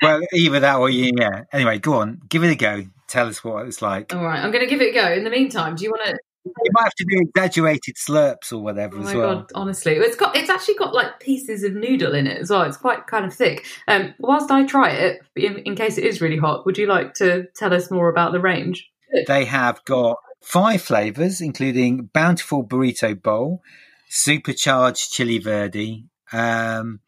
[0.00, 1.44] well, either that or you, yeah.
[1.52, 2.84] Anyway, go on, give it a go.
[3.06, 4.14] Tell us what it's like.
[4.14, 5.12] All right, I'm going to give it a go.
[5.12, 6.18] In the meantime, do you want to?
[6.44, 9.34] You might have to do exaggerated slurps or whatever Oh as well.
[9.36, 9.50] god!
[9.54, 12.62] Honestly, it's got it's actually got like pieces of noodle in it as well.
[12.62, 13.64] It's quite kind of thick.
[13.88, 17.14] Um, whilst I try it, in, in case it is really hot, would you like
[17.14, 18.90] to tell us more about the range?
[19.26, 23.62] They have got five flavors, including bountiful burrito bowl,
[24.08, 26.04] supercharged chili verde.
[26.32, 27.00] Um,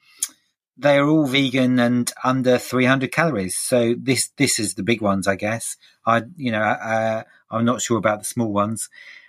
[0.78, 3.56] they are all vegan and under 300 calories.
[3.56, 5.76] So this this is the big ones, I guess.
[6.06, 8.88] I you know uh, I'm not sure about the small ones.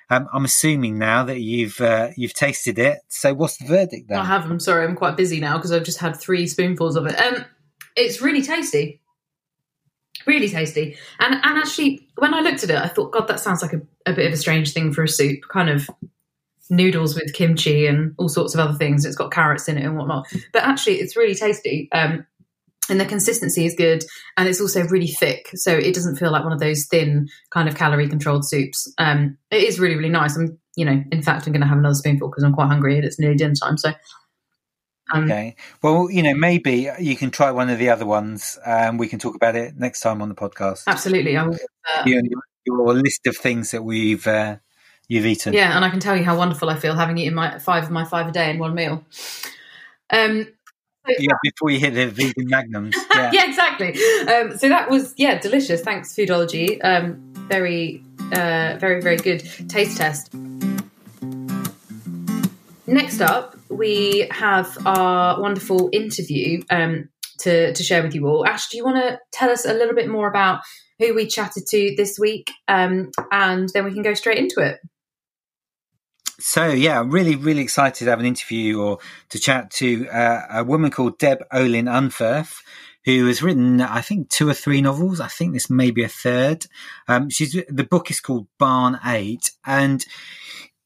[0.09, 2.99] Um, I'm assuming now that you've uh, you've tasted it.
[3.09, 4.19] So what's the verdict then?
[4.19, 4.49] I have.
[4.49, 7.19] I'm sorry, I'm quite busy now because I've just had three spoonfuls of it.
[7.19, 7.45] Um,
[7.95, 9.01] it's really tasty,
[10.25, 10.95] really tasty.
[11.19, 13.81] And and actually, when I looked at it, I thought, God, that sounds like a,
[14.05, 15.41] a bit of a strange thing for a soup.
[15.49, 15.89] Kind of
[16.69, 19.05] noodles with kimchi and all sorts of other things.
[19.05, 20.27] It's got carrots in it and whatnot.
[20.53, 21.89] But actually, it's really tasty.
[21.91, 22.25] Um,
[22.89, 24.03] and the consistency is good,
[24.37, 27.67] and it's also really thick, so it doesn't feel like one of those thin kind
[27.67, 28.91] of calorie controlled soups.
[28.97, 30.37] Um, it is really really nice.
[30.37, 32.95] I'm, you know, in fact, I'm going to have another spoonful because I'm quite hungry
[32.95, 33.77] and it's nearly dinner time.
[33.77, 33.93] So,
[35.13, 35.55] um, Okay.
[35.81, 39.19] Well, you know, maybe you can try one of the other ones, and we can
[39.19, 40.83] talk about it next time on the podcast.
[40.87, 41.57] absolutely, I will.
[41.95, 42.21] Uh, Your,
[42.65, 44.57] your list of things that we've uh,
[45.07, 45.53] you've eaten.
[45.53, 47.91] Yeah, and I can tell you how wonderful I feel having eaten my five of
[47.91, 49.05] my five a day in one meal.
[50.09, 50.47] Um,
[51.19, 52.95] Yeah, before you hit the vegan magnums.
[53.13, 53.31] Yeah.
[53.33, 53.89] yeah, exactly.
[54.27, 55.81] Um, so that was yeah, delicious.
[55.81, 56.79] Thanks, Foodologie.
[56.83, 59.39] Um, very, uh, very, very good
[59.69, 60.33] taste test.
[62.85, 68.45] Next up, we have our wonderful interview um, to to share with you all.
[68.45, 70.61] Ash, do you want to tell us a little bit more about
[70.99, 74.79] who we chatted to this week, um, and then we can go straight into it.
[76.39, 80.41] So yeah, I'm really, really excited to have an interview or to chat to uh,
[80.51, 82.61] a woman called Deb Olin Unferth,
[83.05, 85.19] who has written, I think, two or three novels.
[85.19, 86.67] I think this may be a third.
[87.07, 90.05] Um, she's the book is called Barn Eight, and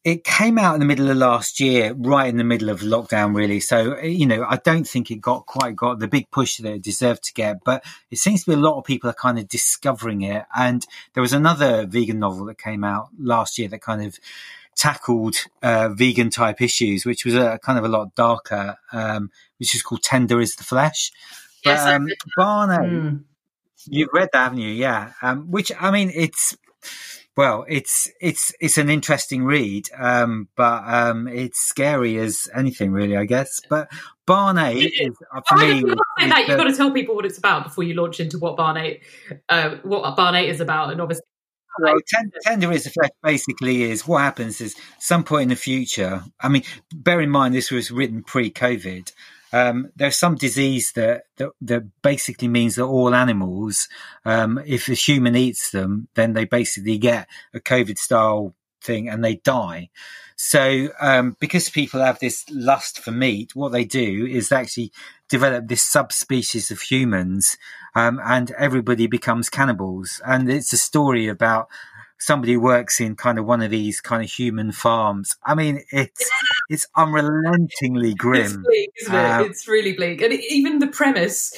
[0.04, 3.36] it came out in the middle of last year, right in the middle of lockdown,
[3.36, 3.60] really.
[3.60, 6.82] So, you know, I don't think it got quite got the big push that it
[6.82, 9.48] deserved to get, but it seems to be a lot of people are kind of
[9.48, 10.46] discovering it.
[10.56, 14.18] And there was another vegan novel that came out last year that kind of
[14.82, 19.76] tackled uh, vegan type issues, which was a kind of a lot darker, um, which
[19.76, 21.12] is called Tender is the Flesh.
[21.64, 23.24] But, Yes, I um, read Mm.
[23.88, 24.72] You've read that, haven't you?
[24.72, 25.14] Yeah.
[25.22, 26.58] Um, which I mean, it's
[27.38, 33.16] well, it's it's it's an interesting read, um, but um, it's scary as anything, really,
[33.16, 33.60] I guess.
[33.70, 33.88] But
[34.26, 35.80] Barn Eight is uh, for me.
[35.80, 36.48] you've got to say that.
[36.48, 39.04] You've got to tell people what it's about before you launch into what Barn Eight,
[39.48, 41.26] uh, what Barn Eight is about, and obviously,
[41.80, 45.56] Well, ten, tender is the flesh basically is what happens is some point in the
[45.56, 46.24] future.
[46.40, 49.12] I mean, bear in mind this was written pre-COVID.
[49.54, 53.90] Um, there's some disease that, that that basically means that all animals,
[54.26, 59.24] um, if a human eats them, then they basically get a COVID style thing and
[59.24, 59.90] they die.
[60.36, 64.92] So, um, because people have this lust for meat, what they do is actually
[65.32, 67.58] develop this subspecies of humans,
[67.96, 70.22] um, and everybody becomes cannibals.
[70.26, 71.70] And it's a story about
[72.20, 75.36] somebody who works in kind of one of these kind of human farms.
[75.44, 76.30] I mean, it's
[76.70, 78.44] it's unrelentingly grim.
[78.44, 79.32] it's bleak, isn't it?
[79.32, 81.54] Um, it's really bleak, and even the premise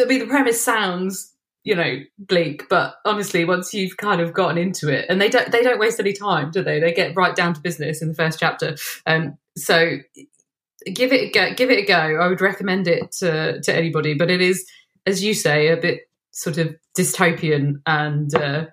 [0.00, 4.56] I mean, the premise sounds you know bleak, but honestly, once you've kind of gotten
[4.56, 6.78] into it, and they don't they don't waste any time, do they?
[6.80, 8.76] They get right down to business in the first chapter.
[9.06, 9.98] Um, so
[10.86, 11.54] give it a go.
[11.54, 12.18] Give it a go.
[12.20, 14.64] I would recommend it to to anybody, but it is,
[15.06, 16.00] as you say, a bit
[16.30, 18.34] sort of dystopian and.
[18.34, 18.66] Uh,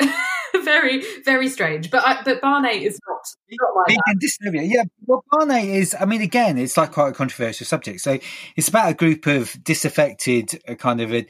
[0.64, 1.90] very, very strange.
[1.90, 3.20] But I, but Barn 8 is not,
[3.60, 4.16] not like that.
[4.22, 4.68] dystopia.
[4.68, 8.00] Yeah, well, Barn 8 is, I mean, again, it's like quite a controversial subject.
[8.00, 8.18] So
[8.56, 11.26] it's about a group of disaffected uh, kind of a,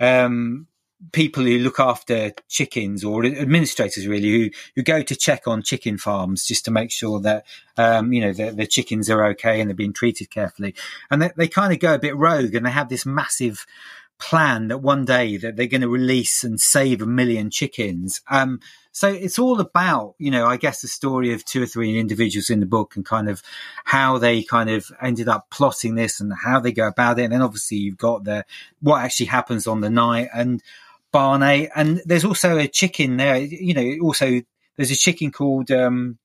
[0.00, 0.66] um,
[1.10, 5.98] people who look after chickens or administrators really who, who go to check on chicken
[5.98, 7.44] farms just to make sure that
[7.76, 10.74] um, you know the, the chickens are okay and they're being treated carefully
[11.10, 13.66] and they, they kind of go a bit rogue and they have this massive
[14.22, 18.20] plan that one day that they're going to release and save a million chickens.
[18.30, 18.60] Um,
[18.92, 22.48] so it's all about, you know, I guess the story of two or three individuals
[22.48, 23.42] in the book and kind of
[23.84, 27.24] how they kind of ended up plotting this and how they go about it.
[27.24, 28.44] And then obviously you've got the
[28.80, 30.62] what actually happens on the night and
[31.12, 31.68] Barney.
[31.74, 34.40] And there's also a chicken there, you know, also
[34.76, 36.18] there's a chicken called um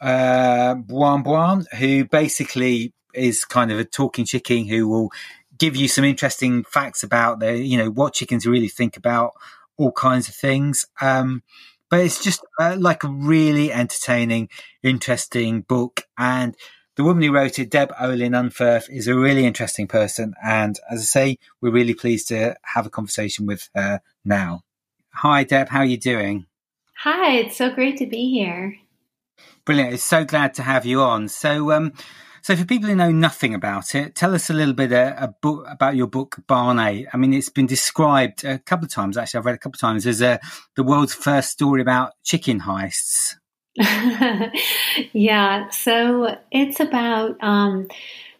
[0.00, 5.10] uh Buan Buan who basically is kind of a talking chicken who will
[5.58, 9.32] give you some interesting facts about the, you know, what chickens really think about
[9.78, 10.86] all kinds of things.
[11.00, 11.42] Um,
[11.88, 14.48] but it's just uh, like a really entertaining,
[14.82, 16.02] interesting book.
[16.18, 16.56] And
[16.96, 20.34] the woman who wrote it, Deb Olin Unferth, is a really interesting person.
[20.42, 24.62] And as I say, we're really pleased to have a conversation with her now.
[25.12, 25.68] Hi, Deb.
[25.68, 26.46] How are you doing?
[27.00, 28.76] Hi, it's so great to be here.
[29.66, 29.92] Brilliant.
[29.92, 31.28] It's so glad to have you on.
[31.28, 31.92] So, um,
[32.40, 35.28] so, for people who know nothing about it, tell us a little bit uh, a
[35.28, 37.08] book, about your book, Barn 8.
[37.12, 39.80] I mean, it's been described a couple of times, actually, I've read a couple of
[39.80, 40.38] times, as uh,
[40.76, 43.34] the world's first story about chicken heists.
[45.12, 47.88] yeah, so it's about um,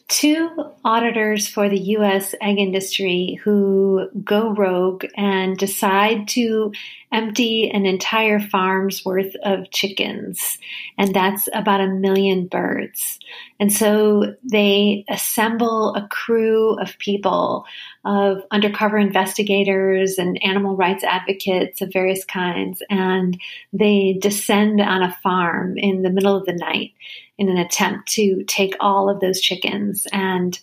[0.09, 0.49] two
[0.85, 2.35] auditors for the U.S.
[2.41, 6.73] egg industry who go rogue and decide to
[7.13, 10.59] empty an entire farm's worth of chickens,
[10.97, 13.19] and that's about a million birds.
[13.59, 17.65] And so they assemble a crew of people,
[18.05, 23.39] of undercover investigators and animal rights advocates of various kinds, and
[23.73, 26.93] they descend on a farm in the middle of the night
[27.39, 30.59] in an attempt to take all of those chickens and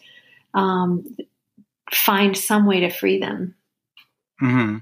[0.53, 1.17] um,
[1.91, 3.55] find some way to free them.
[4.41, 4.77] Mm-hmm.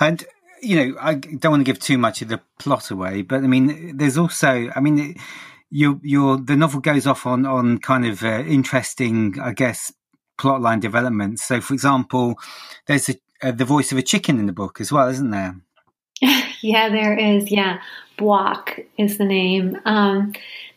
[0.00, 0.24] And
[0.62, 3.48] you know, I don't want to give too much of the plot away, but I
[3.48, 5.16] mean, there's also, I mean,
[5.72, 9.92] your the novel goes off on on kind of uh, interesting, I guess,
[10.38, 11.44] plotline developments.
[11.44, 12.34] So, for example,
[12.86, 15.56] there's a, uh, the voice of a chicken in the book as well, isn't there?
[16.62, 17.50] yeah, there is.
[17.50, 17.80] Yeah,
[18.18, 19.78] Buak is the name.
[19.84, 20.32] Um,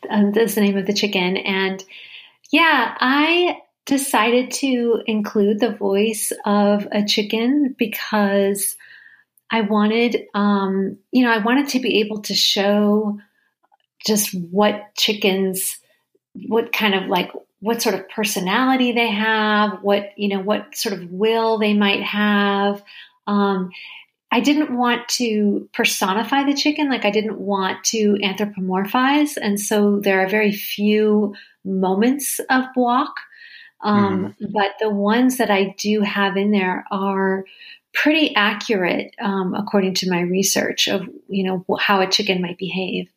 [0.10, 1.84] um, that's the name of the chicken, and
[2.52, 8.76] yeah, I decided to include the voice of a chicken because
[9.52, 13.20] I wanted, um, you know, I wanted to be able to show
[14.06, 15.78] just what chickens,
[16.48, 20.94] what kind of like, what sort of personality they have, what, you know, what sort
[20.94, 22.84] of will they might have.
[23.28, 23.72] Um,
[24.32, 29.38] I didn't want to personify the chicken, like I didn't want to anthropomorphize.
[29.42, 33.14] And so there are very few moments of Buak.
[33.82, 34.52] Um, mm.
[34.52, 37.46] But the ones that I do have in there are
[37.94, 43.08] pretty accurate, um, according to my research of you know how a chicken might behave.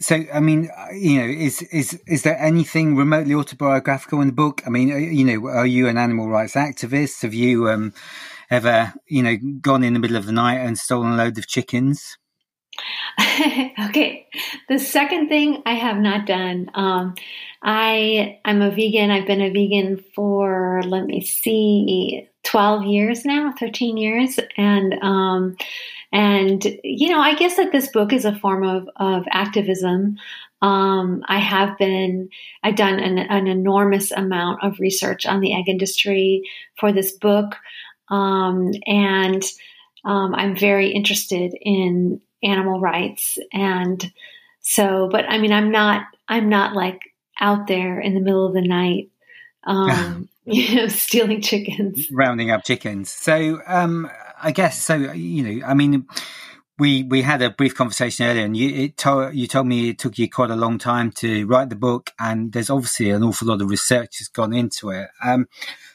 [0.00, 4.32] So, I mean, uh, you know, is is is there anything remotely autobiographical in the
[4.32, 4.62] book?
[4.66, 7.20] I mean, uh, you know, are you an animal rights activist?
[7.20, 7.92] Have you um,
[8.50, 11.46] ever, you know, gone in the middle of the night and stolen a load of
[11.46, 12.16] chickens?
[13.88, 14.26] okay,
[14.70, 16.70] the second thing I have not done.
[16.74, 17.14] Um,
[17.62, 19.10] I I'm a vegan.
[19.10, 24.38] I've been a vegan for let me see, 12 years now, 13 years.
[24.56, 25.56] And, um,
[26.12, 30.16] and, you know, I guess that this book is a form of, of activism.
[30.60, 32.30] Um, I have been,
[32.62, 36.42] I've done an, an, enormous amount of research on the egg industry
[36.78, 37.56] for this book.
[38.08, 39.42] Um, and,
[40.04, 43.38] um, I'm very interested in animal rights.
[43.52, 44.12] And
[44.60, 47.00] so, but I mean, I'm not, I'm not like
[47.40, 49.10] out there in the middle of the night,
[49.64, 53.10] um, you know, stealing chickens, rounding up chickens.
[53.10, 54.10] So, um,
[54.42, 54.94] I guess so.
[54.94, 56.06] You know, I mean,
[56.78, 60.18] we we had a brief conversation earlier, and you told you told me it took
[60.18, 63.60] you quite a long time to write the book, and there's obviously an awful lot
[63.60, 65.08] of research has gone into it.
[65.22, 65.46] Um,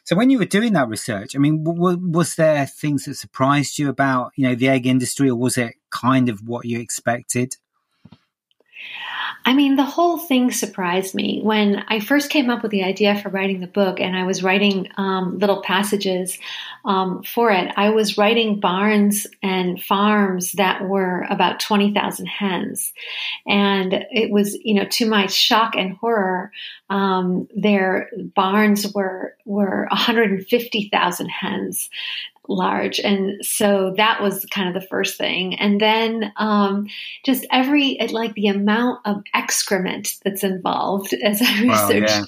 [0.03, 3.79] so, when you were doing that research, I mean, w- was there things that surprised
[3.79, 7.55] you about you know the egg industry, or was it kind of what you expected?
[9.47, 13.19] I mean, the whole thing surprised me when I first came up with the idea
[13.21, 16.39] for writing the book, and I was writing um, little passages
[16.83, 17.71] um, for it.
[17.77, 22.91] I was writing barns and farms that were about twenty thousand hens,
[23.45, 26.51] and it was, you know, to my shock and horror,
[26.89, 31.91] um, their barns were were one hundred and fifty thousand hens,
[32.47, 32.99] large.
[32.99, 35.55] And so that was kind of the first thing.
[35.59, 36.87] And then um,
[37.25, 42.25] just every, like the amount of excrement that's involved as I researched, wow,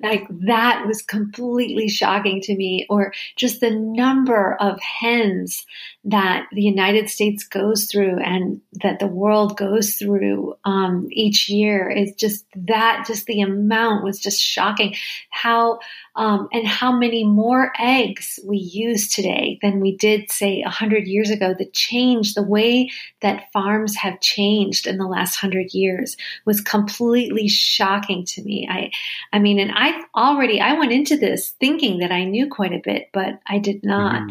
[0.00, 0.10] yeah.
[0.10, 2.86] like that was completely shocking to me.
[2.88, 5.66] Or just the number of hens
[6.08, 11.90] that the United States goes through and that the world goes through um, each year
[11.90, 14.94] is just that, just the amount was just shocking.
[15.28, 15.80] How,
[16.16, 21.28] um, and how many more eggs we use today than we did, say, 100 years
[21.28, 21.52] ago.
[21.52, 22.90] The change, the way
[23.20, 28.66] that farms have changed in the last 100 years was completely shocking to me.
[28.70, 28.90] I,
[29.30, 32.80] I mean, and I already, I went into this thinking that I knew quite a
[32.82, 34.22] bit, but I did not.
[34.22, 34.30] Mm-hmm.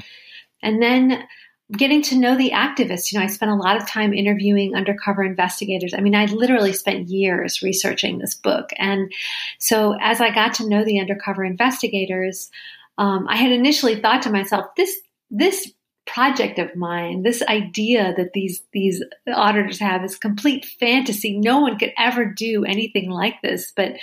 [0.63, 1.27] And then
[1.71, 3.11] getting to know the activists.
[3.11, 5.93] You know, I spent a lot of time interviewing undercover investigators.
[5.93, 8.69] I mean, I literally spent years researching this book.
[8.77, 9.11] And
[9.59, 12.49] so as I got to know the undercover investigators,
[12.97, 14.97] um, I had initially thought to myself, this,
[15.29, 15.71] this
[16.05, 21.37] project of mine, this idea that these, these auditors have is complete fantasy.
[21.37, 23.73] No one could ever do anything like this.
[23.75, 23.97] But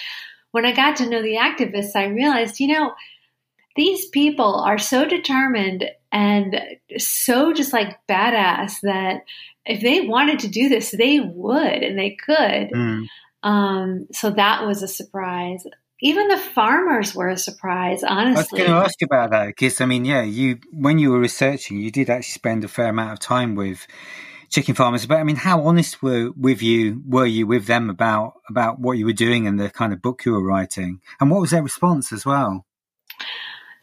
[0.51, 2.93] when I got to know the activists, I realized, you know,
[3.77, 6.61] these people are so determined and
[6.97, 9.23] so just like badass that
[9.67, 12.71] if they wanted to do this, they would and they could.
[12.73, 13.07] Mm.
[13.43, 15.65] Um, so that was a surprise.
[16.01, 18.61] Even the farmers were a surprise, honestly.
[18.61, 21.11] I was going to ask you about that because, I mean, yeah, you when you
[21.11, 23.87] were researching, you did actually spend a fair amount of time with
[24.51, 25.07] chicken farmers.
[25.07, 28.99] But I mean, how honest were with you were you with them about about what
[28.99, 31.63] you were doing and the kind of book you were writing, and what was their
[31.63, 32.67] response as well?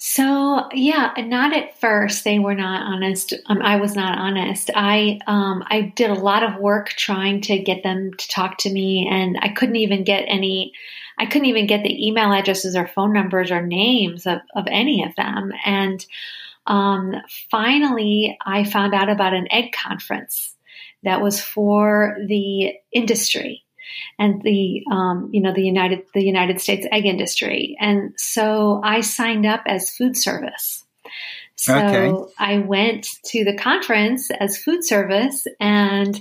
[0.04, 2.24] So yeah, not at first.
[2.24, 3.36] They were not honest.
[3.46, 4.72] Um, I was not honest.
[4.74, 8.72] I um, I did a lot of work trying to get them to talk to
[8.72, 10.74] me, and I couldn't even get any.
[11.20, 15.04] I couldn't even get the email addresses or phone numbers or names of, of any
[15.04, 15.52] of them.
[15.64, 16.04] And
[16.66, 17.14] um,
[17.52, 20.56] finally, I found out about an egg conference
[21.04, 23.66] that was for the industry
[24.20, 29.02] and the um, you know the United the United States egg industry, and so I
[29.02, 30.86] signed up as food service.
[31.56, 32.34] So okay.
[32.40, 36.20] I went to the conference as food service, and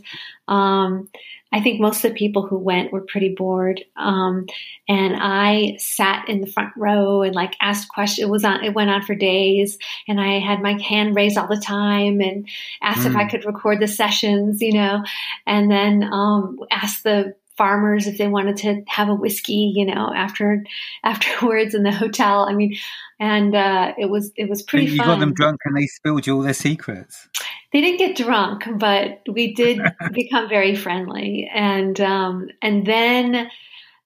[0.49, 1.09] um,
[1.53, 3.83] I think most of the people who went were pretty bored.
[3.97, 4.47] Um,
[4.89, 8.27] and I sat in the front row and like asked questions.
[8.27, 11.49] It was on, it went on for days and I had my hand raised all
[11.49, 12.49] the time and
[12.83, 13.11] asked mm.
[13.11, 13.31] if I hmm.
[13.31, 15.03] could record the sessions, you know,
[15.47, 20.11] and then, um, asked the farmers if they wanted to have a whiskey, you know,
[20.17, 20.65] after
[21.05, 22.47] afterwards in the hotel.
[22.49, 22.77] I mean,
[23.19, 24.87] and uh, it was it was pretty.
[24.87, 25.07] And you fun.
[25.09, 27.29] got them drunk, and they spilled you all their secrets.
[27.71, 29.79] They didn't get drunk, but we did
[30.13, 33.51] become very friendly, and um, and then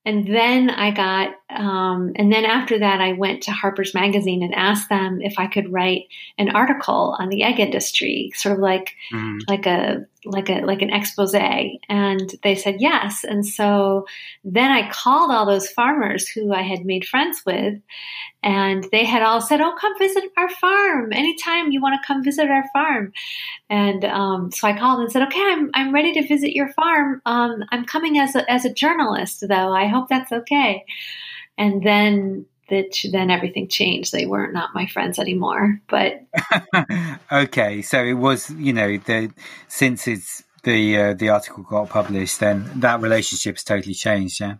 [0.05, 4.55] and then I got, um, and then after that, I went to Harper's Magazine and
[4.55, 6.05] asked them if I could write
[6.38, 9.38] an article on the egg industry, sort of like, mm.
[9.47, 11.34] like a, like a, like an expose.
[11.34, 13.24] And they said yes.
[13.24, 14.07] And so
[14.42, 17.74] then I called all those farmers who I had made friends with,
[18.42, 22.22] and they had all said, "Oh, come visit our farm anytime you want to come
[22.22, 23.12] visit our farm."
[23.70, 27.22] And um, so I called and said, "Okay, I'm I'm ready to visit your farm.
[27.24, 29.72] Um, I'm coming as a as a journalist, though.
[29.72, 30.84] I hope that's okay."
[31.57, 34.12] And then that then everything changed.
[34.12, 35.80] They weren't not my friends anymore.
[35.88, 36.22] But
[37.32, 39.30] okay, so it was you know the
[39.68, 44.40] since it's the uh, the article got published, then that relationship's totally changed.
[44.40, 44.57] Yeah.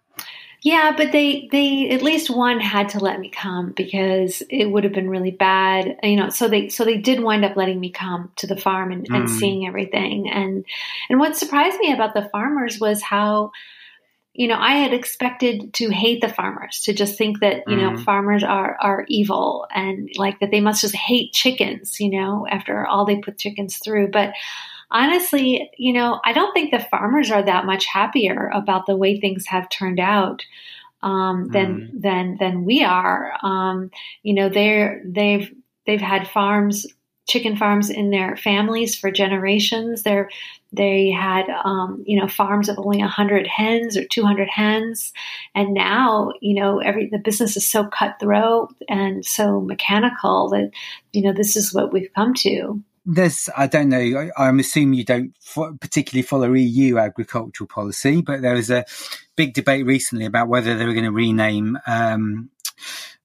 [0.63, 4.85] Yeah, but they they at least one had to let me come because it would
[4.85, 6.31] have been really bad, you know.
[6.31, 9.15] So they so they did wind up letting me come to the farm and, mm.
[9.15, 10.31] and seeing everything.
[10.31, 10.65] And
[11.11, 13.53] and what surprised me about the farmers was how
[14.35, 17.81] you know, I had expected to hate the farmers, to just think that, you mm.
[17.81, 22.45] know, farmers are, are evil and like that they must just hate chickens, you know,
[22.51, 24.11] after all they put chickens through.
[24.11, 24.35] But
[24.91, 29.21] honestly, you know, I don't think the farmers are that much happier about the way
[29.21, 30.43] things have turned out
[31.01, 32.03] um, than mm.
[32.03, 33.35] than than we are.
[33.41, 33.91] Um,
[34.25, 35.49] you know, they're they've
[35.87, 36.87] they've had farms,
[37.27, 40.03] chicken farms in their families for generations.
[40.03, 40.29] They're
[40.73, 45.13] they had um, you know farms of only 100 hens or 200 hens
[45.55, 50.71] and now you know every the business is so cutthroat and so mechanical that
[51.13, 54.99] you know this is what we've come to there's, I don't know, I, am assuming
[54.99, 55.35] you don't
[55.79, 58.87] particularly follow EU agricultural policy, but there was a
[59.37, 62.49] big debate recently about whether they were going to rename um,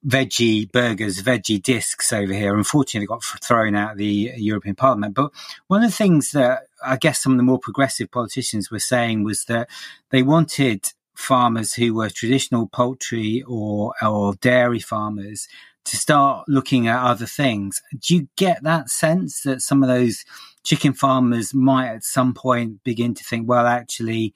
[0.05, 2.55] veggie burgers, veggie discs over here.
[2.55, 5.13] Unfortunately, got thrown out of the European Parliament.
[5.13, 5.31] But
[5.67, 9.23] one of the things that I guess some of the more progressive politicians were saying
[9.23, 9.69] was that
[10.09, 15.47] they wanted farmers who were traditional poultry or or dairy farmers
[15.85, 17.81] to start looking at other things.
[17.99, 20.23] Do you get that sense that some of those
[20.63, 24.33] chicken farmers might at some point begin to think, well, actually,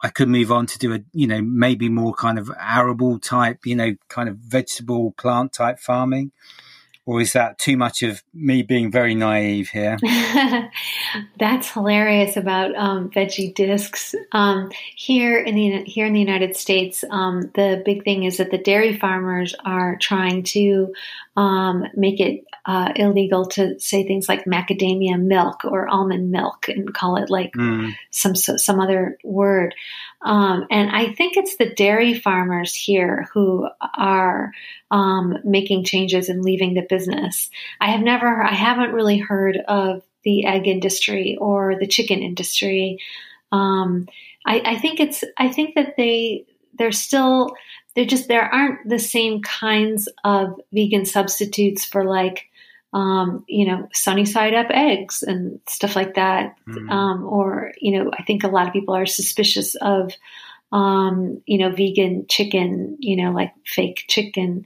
[0.00, 3.66] I could move on to do a, you know, maybe more kind of arable type,
[3.66, 6.32] you know, kind of vegetable plant type farming?
[7.08, 9.96] Or is that too much of me being very naive here?
[11.38, 14.14] That's hilarious about um, veggie discs.
[14.32, 18.50] Um, here in the here in the United States, um, the big thing is that
[18.50, 20.92] the dairy farmers are trying to
[21.34, 26.92] um, make it uh, illegal to say things like macadamia milk or almond milk and
[26.92, 27.90] call it like mm.
[28.10, 29.74] some some other word.
[30.20, 34.52] Um, and I think it's the dairy farmers here who are
[34.90, 37.50] um, making changes and leaving the business.
[37.80, 42.98] I have never, I haven't really heard of the egg industry or the chicken industry.
[43.52, 44.08] Um,
[44.44, 47.54] I, I think it's, I think that they, they're still,
[47.94, 52.48] they're just, there aren't the same kinds of vegan substitutes for like
[52.92, 56.56] um, you know, sunny side up eggs and stuff like that.
[56.68, 56.90] Mm.
[56.90, 60.12] Um, or, you know, I think a lot of people are suspicious of,
[60.72, 64.64] um, you know, vegan chicken, you know, like fake chicken.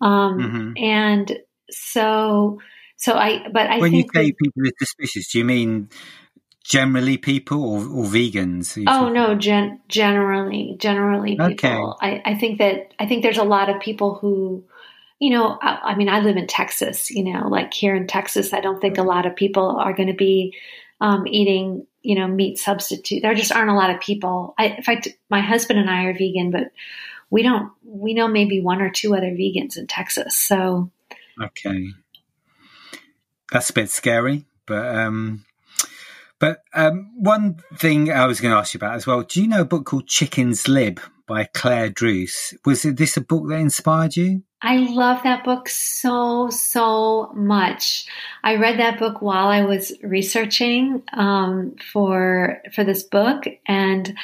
[0.00, 0.84] Um, mm-hmm.
[0.84, 1.38] And
[1.70, 2.60] so,
[2.96, 5.88] so I, but I when you say that, people are suspicious, do you mean
[6.64, 8.82] generally people or, or vegans?
[8.88, 11.50] Oh no, gen- generally, generally people.
[11.52, 11.68] Okay.
[12.00, 14.64] I, I think that, I think there's a lot of people who,
[15.20, 18.54] you know, I, I, mean, I live in Texas, you know, like here in Texas,
[18.54, 20.56] I don't think a lot of people are going to be
[21.00, 23.20] um, eating, you know, meat substitute.
[23.20, 24.54] There just aren't a lot of people.
[24.58, 26.72] I, in fact, my husband and I are vegan, but
[27.28, 30.36] we don't, we know maybe one or two other vegans in Texas.
[30.36, 30.90] So,
[31.40, 31.88] okay.
[33.52, 35.44] That's a bit scary, but, um,
[36.38, 39.22] but um, one thing I was going to ask you about as well.
[39.22, 42.54] Do you know a book called Chicken's Lib by Clare Druce?
[42.64, 44.44] Was this a book that inspired you?
[44.62, 48.06] I love that book so, so much.
[48.44, 54.16] I read that book while I was researching um, for for this book, and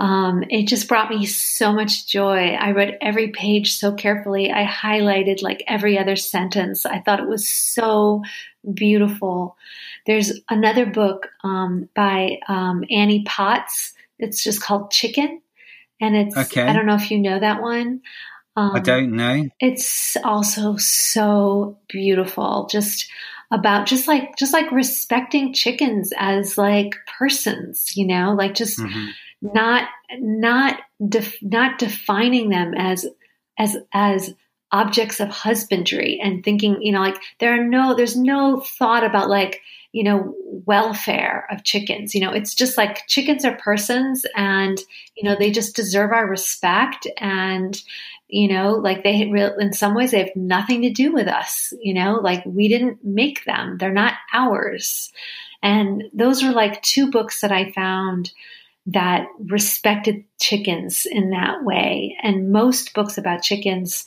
[0.00, 2.54] um, it just brought me so much joy.
[2.54, 4.50] I read every page so carefully.
[4.50, 6.84] I highlighted like every other sentence.
[6.84, 8.24] I thought it was so
[8.72, 9.56] beautiful.
[10.06, 13.92] There's another book um, by um, Annie Potts.
[14.18, 15.40] It's just called Chicken,
[16.00, 16.62] and it's okay.
[16.62, 18.00] I don't know if you know that one.
[18.56, 19.48] Um, I don't know.
[19.60, 22.68] It's also so beautiful.
[22.70, 23.10] Just
[23.50, 29.06] about just like just like respecting chickens as like persons, you know, like just mm-hmm.
[29.40, 29.88] not
[30.18, 33.06] not def, not defining them as
[33.58, 34.34] as as
[34.72, 39.28] objects of husbandry and thinking, you know, like there are no there's no thought about
[39.28, 39.60] like
[39.94, 40.34] you know,
[40.66, 42.16] welfare of chickens.
[42.16, 44.76] You know, it's just like chickens are persons and,
[45.16, 47.06] you know, they just deserve our respect.
[47.18, 47.80] And,
[48.26, 51.72] you know, like they, in some ways, they have nothing to do with us.
[51.80, 55.12] You know, like we didn't make them, they're not ours.
[55.62, 58.32] And those are like two books that I found
[58.86, 62.18] that respected chickens in that way.
[62.20, 64.06] And most books about chickens,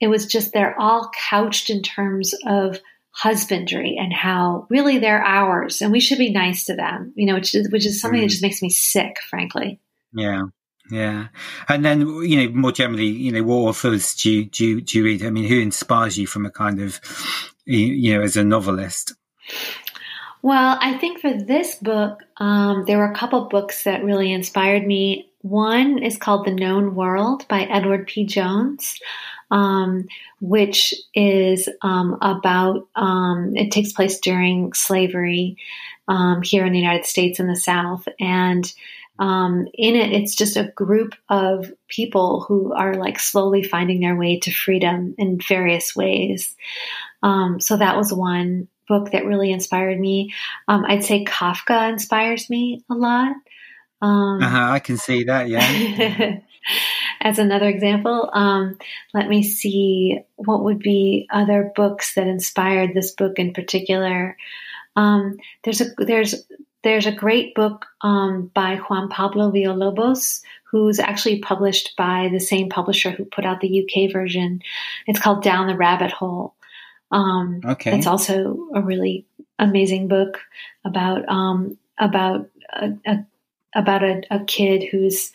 [0.00, 2.78] it was just they're all couched in terms of
[3.16, 7.34] husbandry and how really they're ours and we should be nice to them, you know,
[7.34, 8.24] which is, which is something mm.
[8.24, 9.80] that just makes me sick, frankly.
[10.12, 10.42] Yeah.
[10.88, 11.30] Yeah,
[11.68, 14.98] and then you know more generally, you know, what authors do you, do you, do
[14.98, 15.24] you read?
[15.24, 17.00] I mean, who inspires you from a kind of,
[17.64, 19.12] you know, as a novelist?
[20.42, 24.86] Well, I think for this book, um, there were a couple books that really inspired
[24.86, 25.28] me.
[25.40, 28.24] One is called The Known World by Edward P.
[28.24, 29.00] Jones
[29.50, 30.06] um,
[30.40, 35.56] which is um, about um, it takes place during slavery
[36.08, 38.72] um, here in the United States in the South, and
[39.18, 44.16] um, in it, it's just a group of people who are like slowly finding their
[44.16, 46.54] way to freedom in various ways.
[47.22, 50.32] Um, so that was one book that really inspired me.
[50.86, 53.34] I'd say Kafka inspires me a lot.
[54.42, 56.40] uh-huh, I can see that, yeah.
[57.20, 58.30] as another example.
[58.32, 58.78] Um,
[59.14, 64.36] let me see what would be other books that inspired this book in particular.
[64.96, 66.34] Um, there's a there's
[66.82, 70.40] there's a great book um, by Juan Pablo Villalobos,
[70.70, 74.62] who's actually published by the same publisher who put out the UK version.
[75.06, 76.54] It's called Down the Rabbit Hole.
[77.10, 77.96] Um, Okay.
[77.96, 79.26] It's also a really
[79.58, 80.38] amazing book
[80.84, 83.26] about um, about a, a
[83.74, 85.32] about a, a kid who's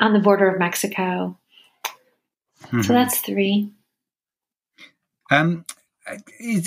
[0.00, 1.38] on the border of Mexico.
[2.72, 2.84] Mhm.
[2.84, 3.72] So that's three.
[5.30, 5.64] Um,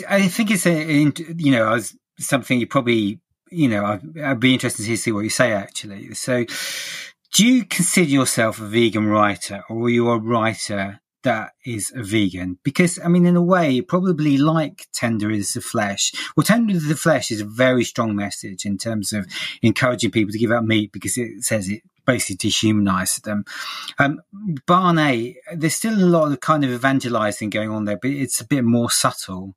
[0.09, 1.79] I think it's a, you know,
[2.19, 3.19] something you probably,
[3.51, 6.13] you know, I'd, I'd be interested to see what you say actually.
[6.13, 6.45] So,
[7.33, 12.03] do you consider yourself a vegan writer, or are you a writer that is a
[12.03, 12.59] vegan?
[12.63, 16.13] Because I mean, in a way, you probably like Tender is the Flesh.
[16.37, 19.25] Well, Tender is the Flesh is a very strong message in terms of
[19.61, 23.45] encouraging people to give up meat because it says it basically dehumanizes them.
[23.99, 24.21] Um,
[24.65, 28.41] Barn 8, there's still a lot of kind of evangelizing going on there, but it's
[28.41, 29.55] a bit more subtle.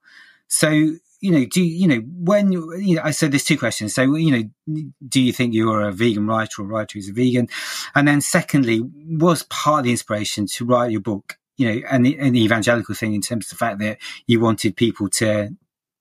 [0.48, 3.94] So, you know, do you, you know, when, you know, I said there's two questions.
[3.94, 4.30] So, you
[4.66, 7.48] know, do you think you're a vegan writer or writer who's a vegan?
[7.94, 12.04] And then secondly, was part of the inspiration to write your book, you know, and
[12.04, 15.50] the, and the evangelical thing in terms of the fact that you wanted people to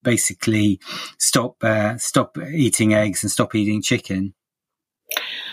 [0.03, 0.79] basically
[1.17, 4.33] stop, uh, stop eating eggs and stop eating chicken?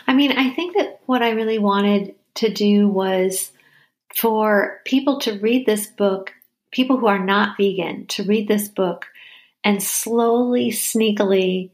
[0.07, 3.53] I mean, I think that what I really wanted to do was
[4.15, 6.33] for people to read this book,
[6.71, 9.07] people who are not vegan, to read this book
[9.65, 11.71] and slowly, sneakily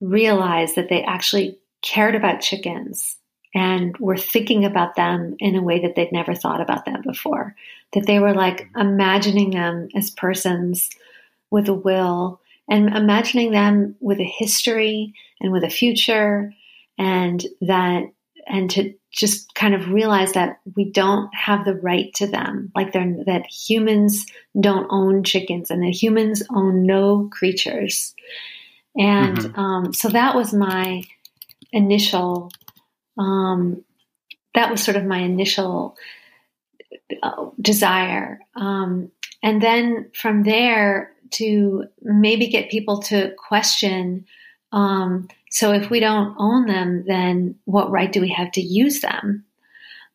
[0.00, 3.16] realize that they actually cared about chickens
[3.54, 7.54] and were thinking about them in a way that they'd never thought about them before.
[7.92, 10.88] That they were like imagining them as persons
[11.50, 16.54] with a will and imagining them with a history and with a future
[16.98, 18.04] and that
[18.46, 22.72] and to just kind of realize that we don't have the right to them.
[22.74, 24.26] Like they're that humans
[24.58, 28.14] don't own chickens and that humans own no creatures.
[28.96, 29.58] And Mhm.
[29.58, 31.02] um, so that was my
[31.72, 32.50] initial
[33.18, 33.84] um,
[34.54, 35.96] that was sort of my initial
[37.22, 38.40] uh, desire.
[38.54, 39.10] Um,
[39.42, 44.26] and then from there to maybe get people to question
[44.72, 49.02] um, so if we don't own them, then what right do we have to use
[49.02, 49.44] them?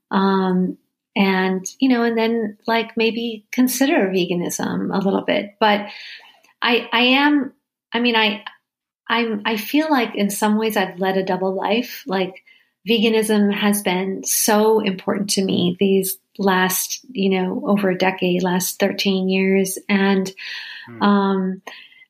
[0.10, 0.80] Um,
[1.16, 5.56] and you know, and then like maybe consider veganism a little bit.
[5.60, 5.90] But
[6.60, 7.54] I, I am.
[7.94, 8.46] I mean, I,
[9.08, 9.44] I'm.
[9.46, 12.04] I feel like in some ways I've led a double life.
[12.08, 12.44] Like
[12.90, 18.80] veganism has been so important to me these last, you know, over a decade, last
[18.80, 20.32] thirteen years, and
[20.88, 21.04] Hmm.
[21.04, 21.62] um,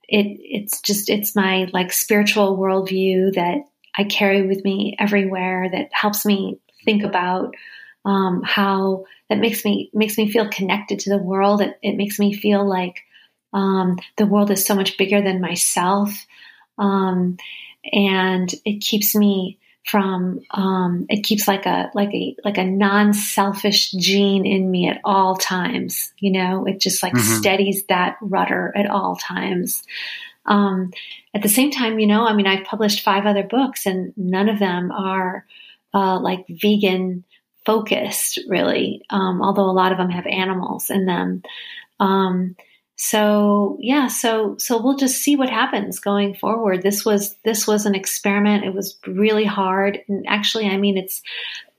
[0.08, 3.60] it it's just it's my like spiritual worldview that
[3.98, 7.56] I carry with me everywhere that helps me think about
[8.06, 11.62] um, how that makes me makes me feel connected to the world.
[11.62, 13.02] It, it makes me feel like
[13.54, 16.10] um, the world is so much bigger than myself,
[16.78, 17.38] um,
[17.92, 23.92] and it keeps me from um, it keeps like a like a like a non-selfish
[23.92, 26.66] gene in me at all times you know?
[26.66, 27.40] It just like Mhm.
[27.40, 29.84] steadies that rudder at all times.
[30.46, 30.92] Um,
[31.34, 34.48] at the same time you know i mean i've published five other books and none
[34.48, 35.46] of them are
[35.94, 37.26] uh, like vegan
[37.66, 41.44] focused really um, although a lot of them have animals in them.
[42.00, 42.56] Um,
[43.00, 46.82] so yeah so so we'll just see what happens going forward.
[46.82, 48.66] This was this was an experiment.
[48.66, 50.00] It was really hard.
[50.08, 51.22] And actually i mean it's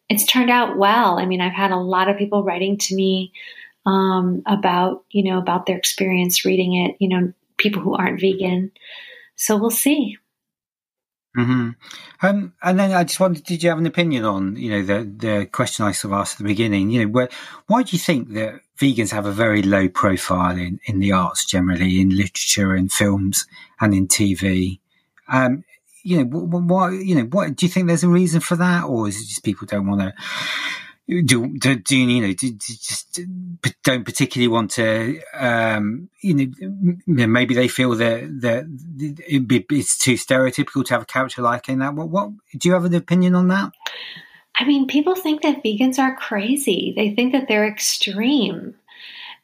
[0.09, 1.19] it's turned out well.
[1.19, 3.33] I mean i've had a lot of people writing to me
[3.85, 8.71] um, about you know about their experience reading it you know people who aren't vegan.
[9.35, 10.19] So we'll see.
[11.35, 11.71] Hmm
[12.23, 15.05] Um, and then I just wondered, did you have an opinion on, you know, the
[15.05, 16.91] the question I sort of asked at the beginning?
[16.91, 17.29] You know, where,
[17.67, 21.45] why do you think that vegans have a very low profile in, in the arts
[21.45, 23.47] generally, in literature, in films,
[23.81, 24.79] and in TV?
[25.29, 25.65] Um,
[26.03, 26.91] you know, wh- wh- why?
[26.93, 27.87] You know, what do you think?
[27.87, 30.15] There's a reason for that, or is it just people don't want to?
[31.25, 32.35] Do, do, do you know?
[32.35, 33.21] Do, just
[33.83, 35.21] don't particularly want to?
[35.33, 36.35] Um, you
[37.07, 38.65] know, maybe they feel that that
[38.99, 41.95] it's too stereotypical to have a character like in that.
[41.95, 42.11] What?
[42.11, 42.31] What?
[42.57, 43.73] Do you have an opinion on that?
[44.59, 46.93] I mean, people think that vegans are crazy.
[46.97, 48.75] They think that they're extreme.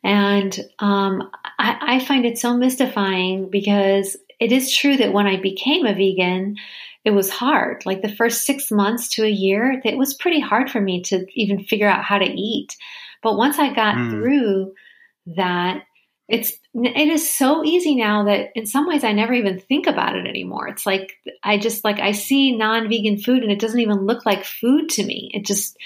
[0.03, 5.41] And um, I, I find it so mystifying because it is true that when I
[5.41, 6.57] became a vegan,
[7.05, 7.87] it was hard.
[7.87, 11.27] Like the first six months to a year, it was pretty hard for me to
[11.35, 12.77] even figure out how to eat.
[13.23, 14.11] But once I got Mm.
[14.11, 14.75] through
[15.37, 15.85] that,
[16.29, 20.16] it's it is so easy now that in some ways I never even think about
[20.16, 20.68] it anymore.
[20.68, 21.12] It's like
[21.43, 25.05] I just like I see non-vegan food and it doesn't even look like food to
[25.05, 25.31] me.
[25.35, 25.77] It just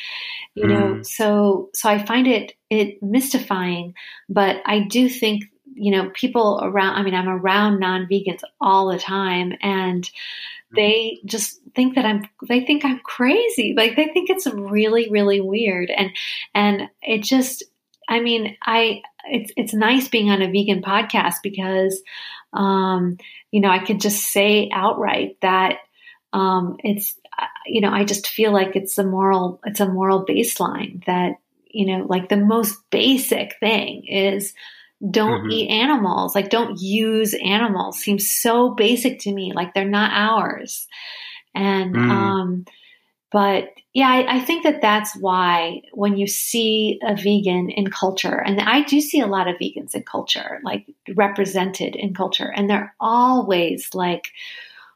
[0.54, 1.06] you know Mm.
[1.06, 3.94] so so I find it it mystifying,
[4.28, 8.98] but I do think you know people around I mean I'm around non-vegans all the
[8.98, 10.08] time and
[10.74, 13.74] they just think that I'm they think I'm crazy.
[13.76, 16.10] Like they think it's really really weird and
[16.54, 17.64] and it just
[18.08, 22.02] I mean, I it's it's nice being on a vegan podcast because,
[22.52, 23.18] um,
[23.50, 25.78] you know, I could just say outright that
[26.32, 27.14] um, it's
[27.66, 31.32] you know, I just feel like it's a moral it's a moral baseline that
[31.70, 34.54] you know, like the most basic thing is
[35.10, 35.50] don't mm-hmm.
[35.52, 40.88] eat animals like don't use animals seems so basic to me like they're not ours
[41.54, 42.10] and mm.
[42.10, 42.64] um
[43.30, 48.40] but yeah I, I, think that that's why when you see a vegan in culture
[48.40, 52.68] and i do see a lot of vegans in culture like represented in culture and
[52.68, 54.28] they're always like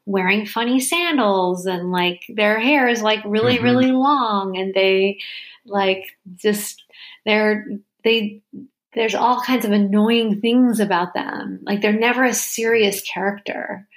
[0.07, 3.65] wearing funny sandals and like their hair is like really mm-hmm.
[3.65, 5.19] really long and they
[5.67, 6.05] like
[6.37, 6.83] just
[7.25, 7.67] they're
[8.05, 8.43] they
[8.95, 11.61] there's all kinds of annoying things about them.
[11.63, 13.89] Like they're never a serious character.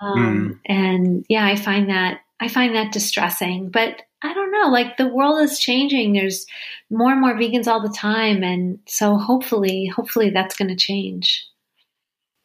[0.00, 0.58] Um, mm.
[0.66, 3.70] And yeah, I find that I find that distressing.
[3.70, 4.68] But I don't know.
[4.68, 6.12] Like the world is changing.
[6.12, 6.46] There's
[6.90, 11.46] more and more vegans all the time, and so hopefully, hopefully that's going to change.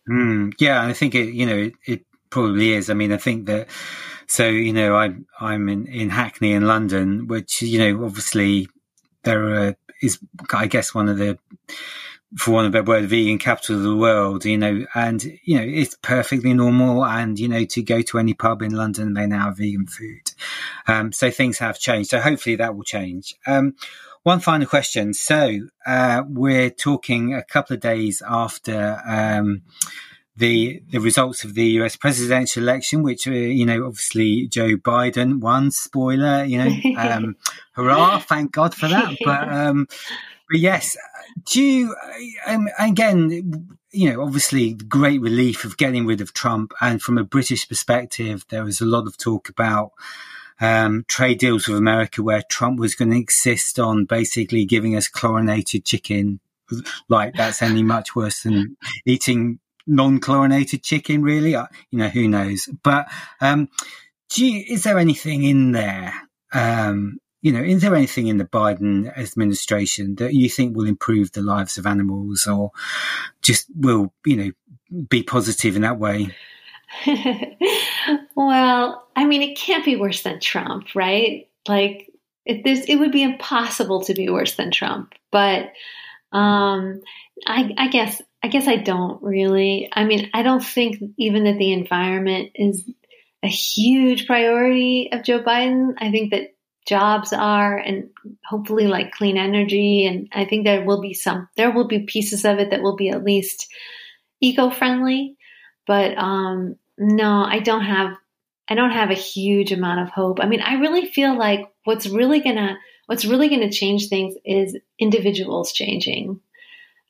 [0.10, 0.54] Mm.
[0.60, 1.34] Yeah, I think it.
[1.34, 2.90] You know, it, it probably is.
[2.90, 3.68] I mean, I think that.
[4.28, 8.68] So you know, I'm I'm in in Hackney in London, which you know, obviously
[9.24, 10.20] there are is,
[10.54, 11.38] I guess, one of the,
[12.38, 15.64] for one of the word, vegan capital of the world, you know, and, you know,
[15.64, 17.06] it's perfectly normal.
[17.06, 20.32] And, you know, to go to any pub in London, they now have vegan food.
[20.88, 22.10] Um, so things have changed.
[22.10, 23.36] So hopefully that will change.
[23.48, 23.76] Um,
[24.24, 25.14] one final question.
[25.14, 29.62] So, uh, we're talking a couple of days after, um,
[30.38, 31.96] the the results of the U.S.
[31.96, 35.72] presidential election, which uh, you know, obviously Joe Biden won.
[35.72, 37.38] Spoiler, you know, um,
[37.72, 38.20] hurrah!
[38.20, 39.16] Thank God for that.
[39.24, 39.88] But um,
[40.50, 40.98] but yes,
[41.46, 41.96] do you
[42.46, 43.70] um, again?
[43.92, 48.46] You know, obviously, great relief of getting rid of Trump, and from a British perspective,
[48.50, 49.92] there was a lot of talk about.
[50.62, 55.10] Um, trade deals with America where Trump was going to insist on basically giving us
[55.10, 56.40] chlorinated chicken
[57.10, 61.52] like that's any much worse than eating non-chlorinated chicken, really.
[61.52, 62.68] You know, who knows?
[62.84, 63.08] But
[63.42, 63.70] um,
[64.36, 66.14] you, is there anything in there?
[66.54, 71.32] Um, you know, is there anything in the Biden administration that you think will improve
[71.32, 72.72] the lives of animals, or
[73.44, 74.52] just will you know
[75.08, 76.36] be positive in that way?
[78.36, 81.48] well, I mean, it can't be worse than Trump, right?
[81.68, 82.12] Like,
[82.48, 85.14] it, it would be impossible to be worse than Trump.
[85.32, 85.72] But
[86.32, 87.04] um,
[87.46, 89.88] I, I guess I guess I don't really.
[89.94, 92.90] I mean, I don't think even that the environment is
[93.44, 95.94] a huge priority of Joe Biden.
[96.00, 96.55] I think that
[96.86, 98.10] jobs are and
[98.48, 102.46] hopefully like clean energy and I think there will be some there will be pieces
[102.46, 103.68] of it that will be at least
[104.42, 105.36] eco-friendly,
[105.88, 108.16] but um no, I don't have
[108.68, 110.40] I don't have a huge amount of hope.
[110.42, 112.76] I mean, I really feel like what's really to
[113.06, 116.40] what's really to change things is individuals changing.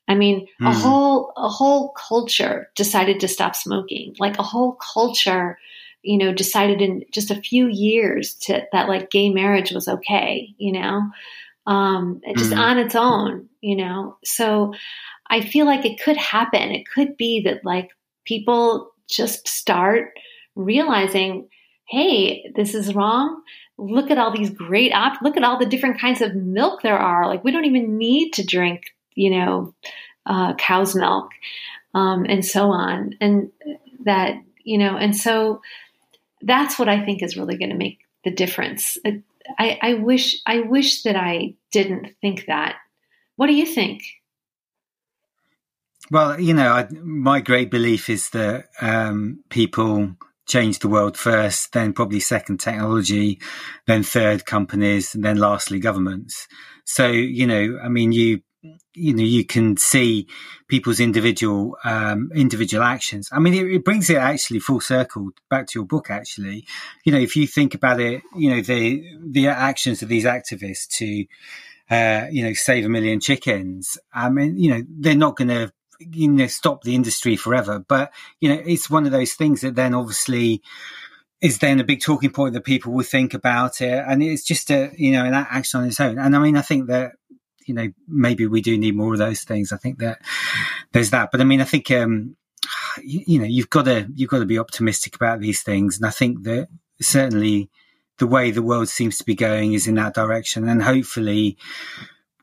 [0.08, 0.68] I mean, mm.
[0.68, 0.80] a hmm.
[0.80, 4.14] whole a whole culture decided to stop smoking.
[4.18, 5.58] Like a whole culture,
[6.06, 10.54] you know, decided in just a few years to that like gay marriage was okay,
[10.58, 11.02] you know.
[11.66, 12.58] Um, just mm.
[12.58, 14.18] on its own, you know.
[14.24, 14.72] So
[15.28, 16.70] I feel like it could happen.
[16.70, 17.90] It could be that like
[18.24, 20.12] people just start
[20.54, 21.48] realizing,
[21.88, 23.42] hey, this is wrong
[23.78, 26.98] look at all these great op look at all the different kinds of milk there
[26.98, 28.84] are like we don't even need to drink
[29.16, 29.74] you know,
[30.26, 31.30] uh, cow's milk,
[31.94, 33.14] um, and so on.
[33.20, 33.50] And
[34.04, 35.62] that, you know, and so
[36.46, 38.98] that's what I think is really going to make the difference.
[39.58, 42.76] I, I wish, I wish that I didn't think that.
[43.36, 44.02] What do you think?
[46.10, 50.16] Well, you know, I, my great belief is that um, people
[50.46, 53.40] change the world first, then probably second technology,
[53.86, 56.46] then third companies, and then lastly governments.
[56.84, 58.42] So, you know, I mean, you
[58.96, 60.26] you know you can see
[60.68, 63.28] people's individual um, individual actions.
[63.30, 66.10] I mean, it, it, brings it actually full circle back to your book.
[66.10, 66.66] Actually,
[67.04, 70.88] you know, if you think about it, you know the the actions of these activists
[70.98, 71.26] to
[71.94, 73.98] uh, you know save a million chickens.
[74.12, 78.12] I mean, you know, they're not going to you know stop the industry forever, but
[78.40, 80.62] you know, it's one of those things that then obviously
[81.42, 84.70] is then a big talking point that people will think about it, and it's just
[84.70, 86.18] a you know an action on its own.
[86.18, 87.12] And I mean, I think that
[87.66, 89.72] you know, maybe we do need more of those things.
[89.72, 90.20] I think that
[90.92, 91.30] there's that.
[91.32, 92.36] But I mean, I think, um,
[93.02, 95.96] you, you know, you've got to, you've got to be optimistic about these things.
[95.96, 96.68] And I think that
[97.00, 97.70] certainly
[98.18, 100.68] the way the world seems to be going is in that direction.
[100.68, 101.58] And hopefully,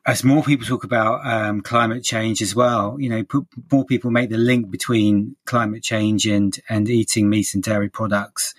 [0.06, 4.10] as more people talk about um, climate change as well, you know, put, more people
[4.10, 8.54] make the link between climate change and and eating meat and dairy products,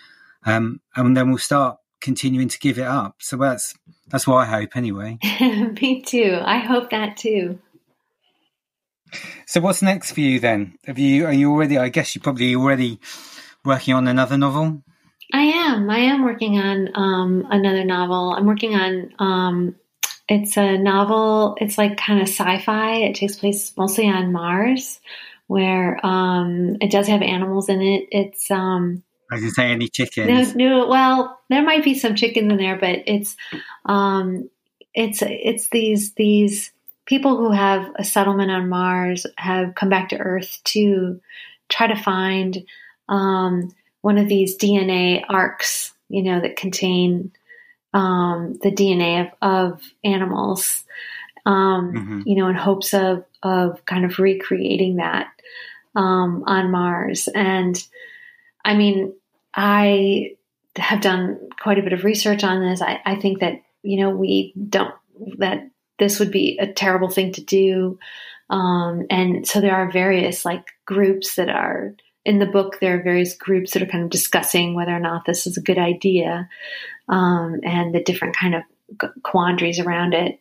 [0.46, 3.16] um, and then we'll start continuing to give it up.
[3.20, 3.74] So that's
[4.08, 5.18] that's what I hope anyway.
[5.42, 6.40] Me too.
[6.42, 7.60] I hope that too.
[9.48, 10.78] So what's next for you then?
[10.86, 11.78] Have you are you already?
[11.78, 13.00] I guess you probably already
[13.66, 14.84] working on another novel.
[15.34, 15.90] I am.
[15.90, 18.34] I am working on um, another novel.
[18.38, 19.14] I'm working on.
[19.18, 19.76] Um,
[20.30, 21.56] it's a novel.
[21.60, 22.98] It's like kind of sci-fi.
[22.98, 25.00] It takes place mostly on Mars,
[25.48, 28.08] where um, it does have animals in it.
[28.12, 30.56] It's um, I didn't say any chickens.
[30.56, 30.88] No, no.
[30.88, 33.36] Well, there might be some chickens in there, but it's
[33.86, 34.50] um,
[34.94, 36.72] it's it's these these
[37.06, 41.20] people who have a settlement on Mars have come back to Earth to
[41.70, 42.66] try to find
[43.10, 47.32] um, one of these DNA arcs, you know, that contain
[47.94, 50.84] um, the DNA of, of animals,
[51.46, 52.22] um, mm-hmm.
[52.26, 55.28] you know, in hopes of of kind of recreating that
[55.96, 57.28] um, on Mars.
[57.34, 57.82] And
[58.66, 59.14] I mean,
[59.54, 60.32] I
[60.76, 62.82] have done quite a bit of research on this.
[62.82, 64.94] I, I think that you know we don't
[65.38, 67.98] that this would be a terrible thing to do.
[68.50, 71.96] Um, and so there are various like groups that are
[72.26, 72.80] in the book.
[72.80, 75.62] There are various groups that are kind of discussing whether or not this is a
[75.62, 76.50] good idea
[77.08, 78.64] um, and the different kind of
[79.24, 80.40] quandaries around it.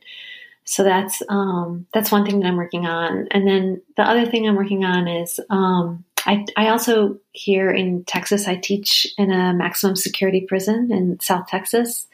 [0.64, 3.28] So that's um, that's one thing that I'm working on.
[3.30, 8.04] And then the other thing I'm working on is um, I, I also here in
[8.04, 12.06] Texas I teach in a maximum security prison in South Texas,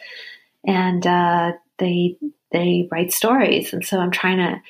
[0.66, 2.16] and uh, they
[2.52, 3.72] they write stories.
[3.72, 4.60] And so I'm trying to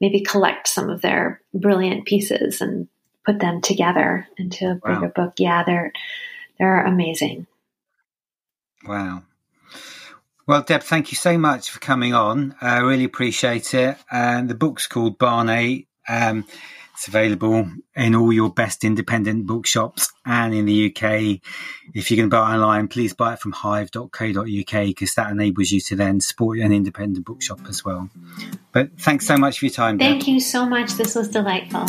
[0.00, 2.88] maybe collect some of their brilliant pieces and
[3.24, 5.12] put them together into a bigger wow.
[5.14, 5.34] book.
[5.38, 5.92] Yeah, they're
[6.58, 7.46] they're amazing.
[8.84, 9.22] Wow.
[10.46, 12.54] Well, Deb, thank you so much for coming on.
[12.62, 13.98] I really appreciate it.
[14.10, 15.86] And the book's called Barn 8.
[16.08, 16.46] Um,
[16.98, 21.38] it's available in all your best independent bookshops and in the UK.
[21.94, 25.80] If you can buy it online, please buy it from hive.co.uk because that enables you
[25.82, 28.10] to then support an independent bookshop as well.
[28.72, 30.00] But thanks so much for your time.
[30.00, 30.94] Thank you so much.
[30.94, 31.86] This was delightful.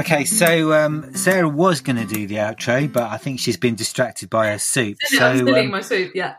[0.00, 3.74] Okay, so um, Sarah was going to do the outro, but I think she's been
[3.74, 4.98] distracted by her soup.
[5.02, 6.34] so, I'm um, my soup, yeah.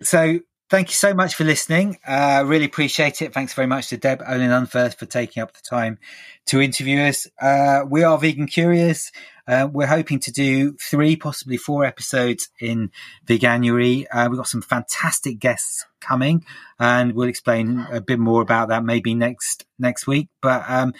[0.00, 0.40] So
[0.74, 1.98] Thank you so much for listening.
[2.04, 3.32] Uh, really appreciate it.
[3.32, 6.00] Thanks very much to Deb Olin Unferth for taking up the time
[6.46, 7.28] to interview us.
[7.40, 9.12] Uh, we are Vegan Curious.
[9.46, 12.90] Uh, we're hoping to do three, possibly four episodes in
[13.24, 14.06] Veganuary.
[14.10, 16.44] Uh, we've got some fantastic guests coming,
[16.80, 20.28] and we'll explain a bit more about that maybe next next week.
[20.42, 20.92] But um,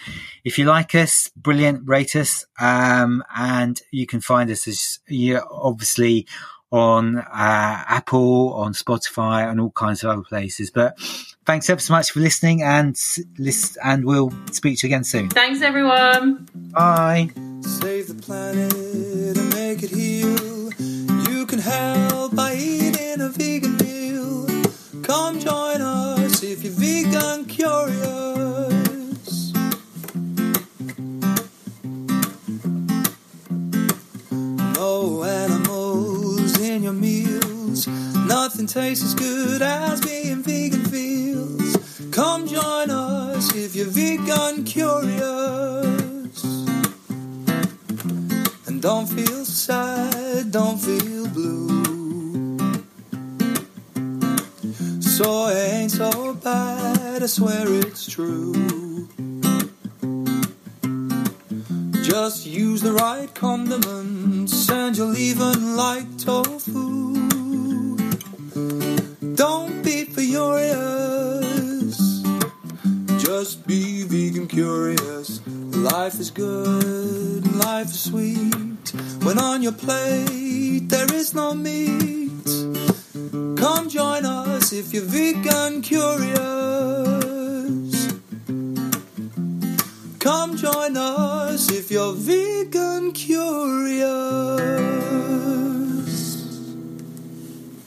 [0.45, 5.41] if you like us, brilliant, rate us, um, and you can find us as you
[5.51, 6.27] obviously
[6.75, 10.69] on uh, Apple, on Spotify, and all kinds of other places.
[10.69, 10.99] But
[11.45, 12.99] thanks ever so much for listening, and
[13.37, 15.29] list, and we'll speak to you again soon.
[15.29, 16.47] Thanks, everyone.
[16.53, 17.29] Bye.
[17.61, 20.73] Save the planet and make it heal.
[21.31, 24.45] You can help by eating a vegan meal.
[25.03, 27.45] Come join us if you're vegan
[38.27, 41.77] Nothing tastes as good as being vegan feels.
[42.11, 46.43] Come join us if you're vegan curious.
[48.65, 52.57] And don't feel sad, don't feel blue.
[55.01, 58.53] Soy ain't so bad, I swear it's true.
[62.01, 67.04] Just use the right condiments and you'll even like tofu.
[70.35, 71.97] Be furious,
[73.23, 75.39] just be vegan curious.
[75.47, 78.91] Life is good, life is sweet.
[79.23, 82.45] When on your plate there is no meat,
[83.55, 86.35] come join us if you're vegan curious.
[90.19, 94.65] Come join us if you're vegan curious.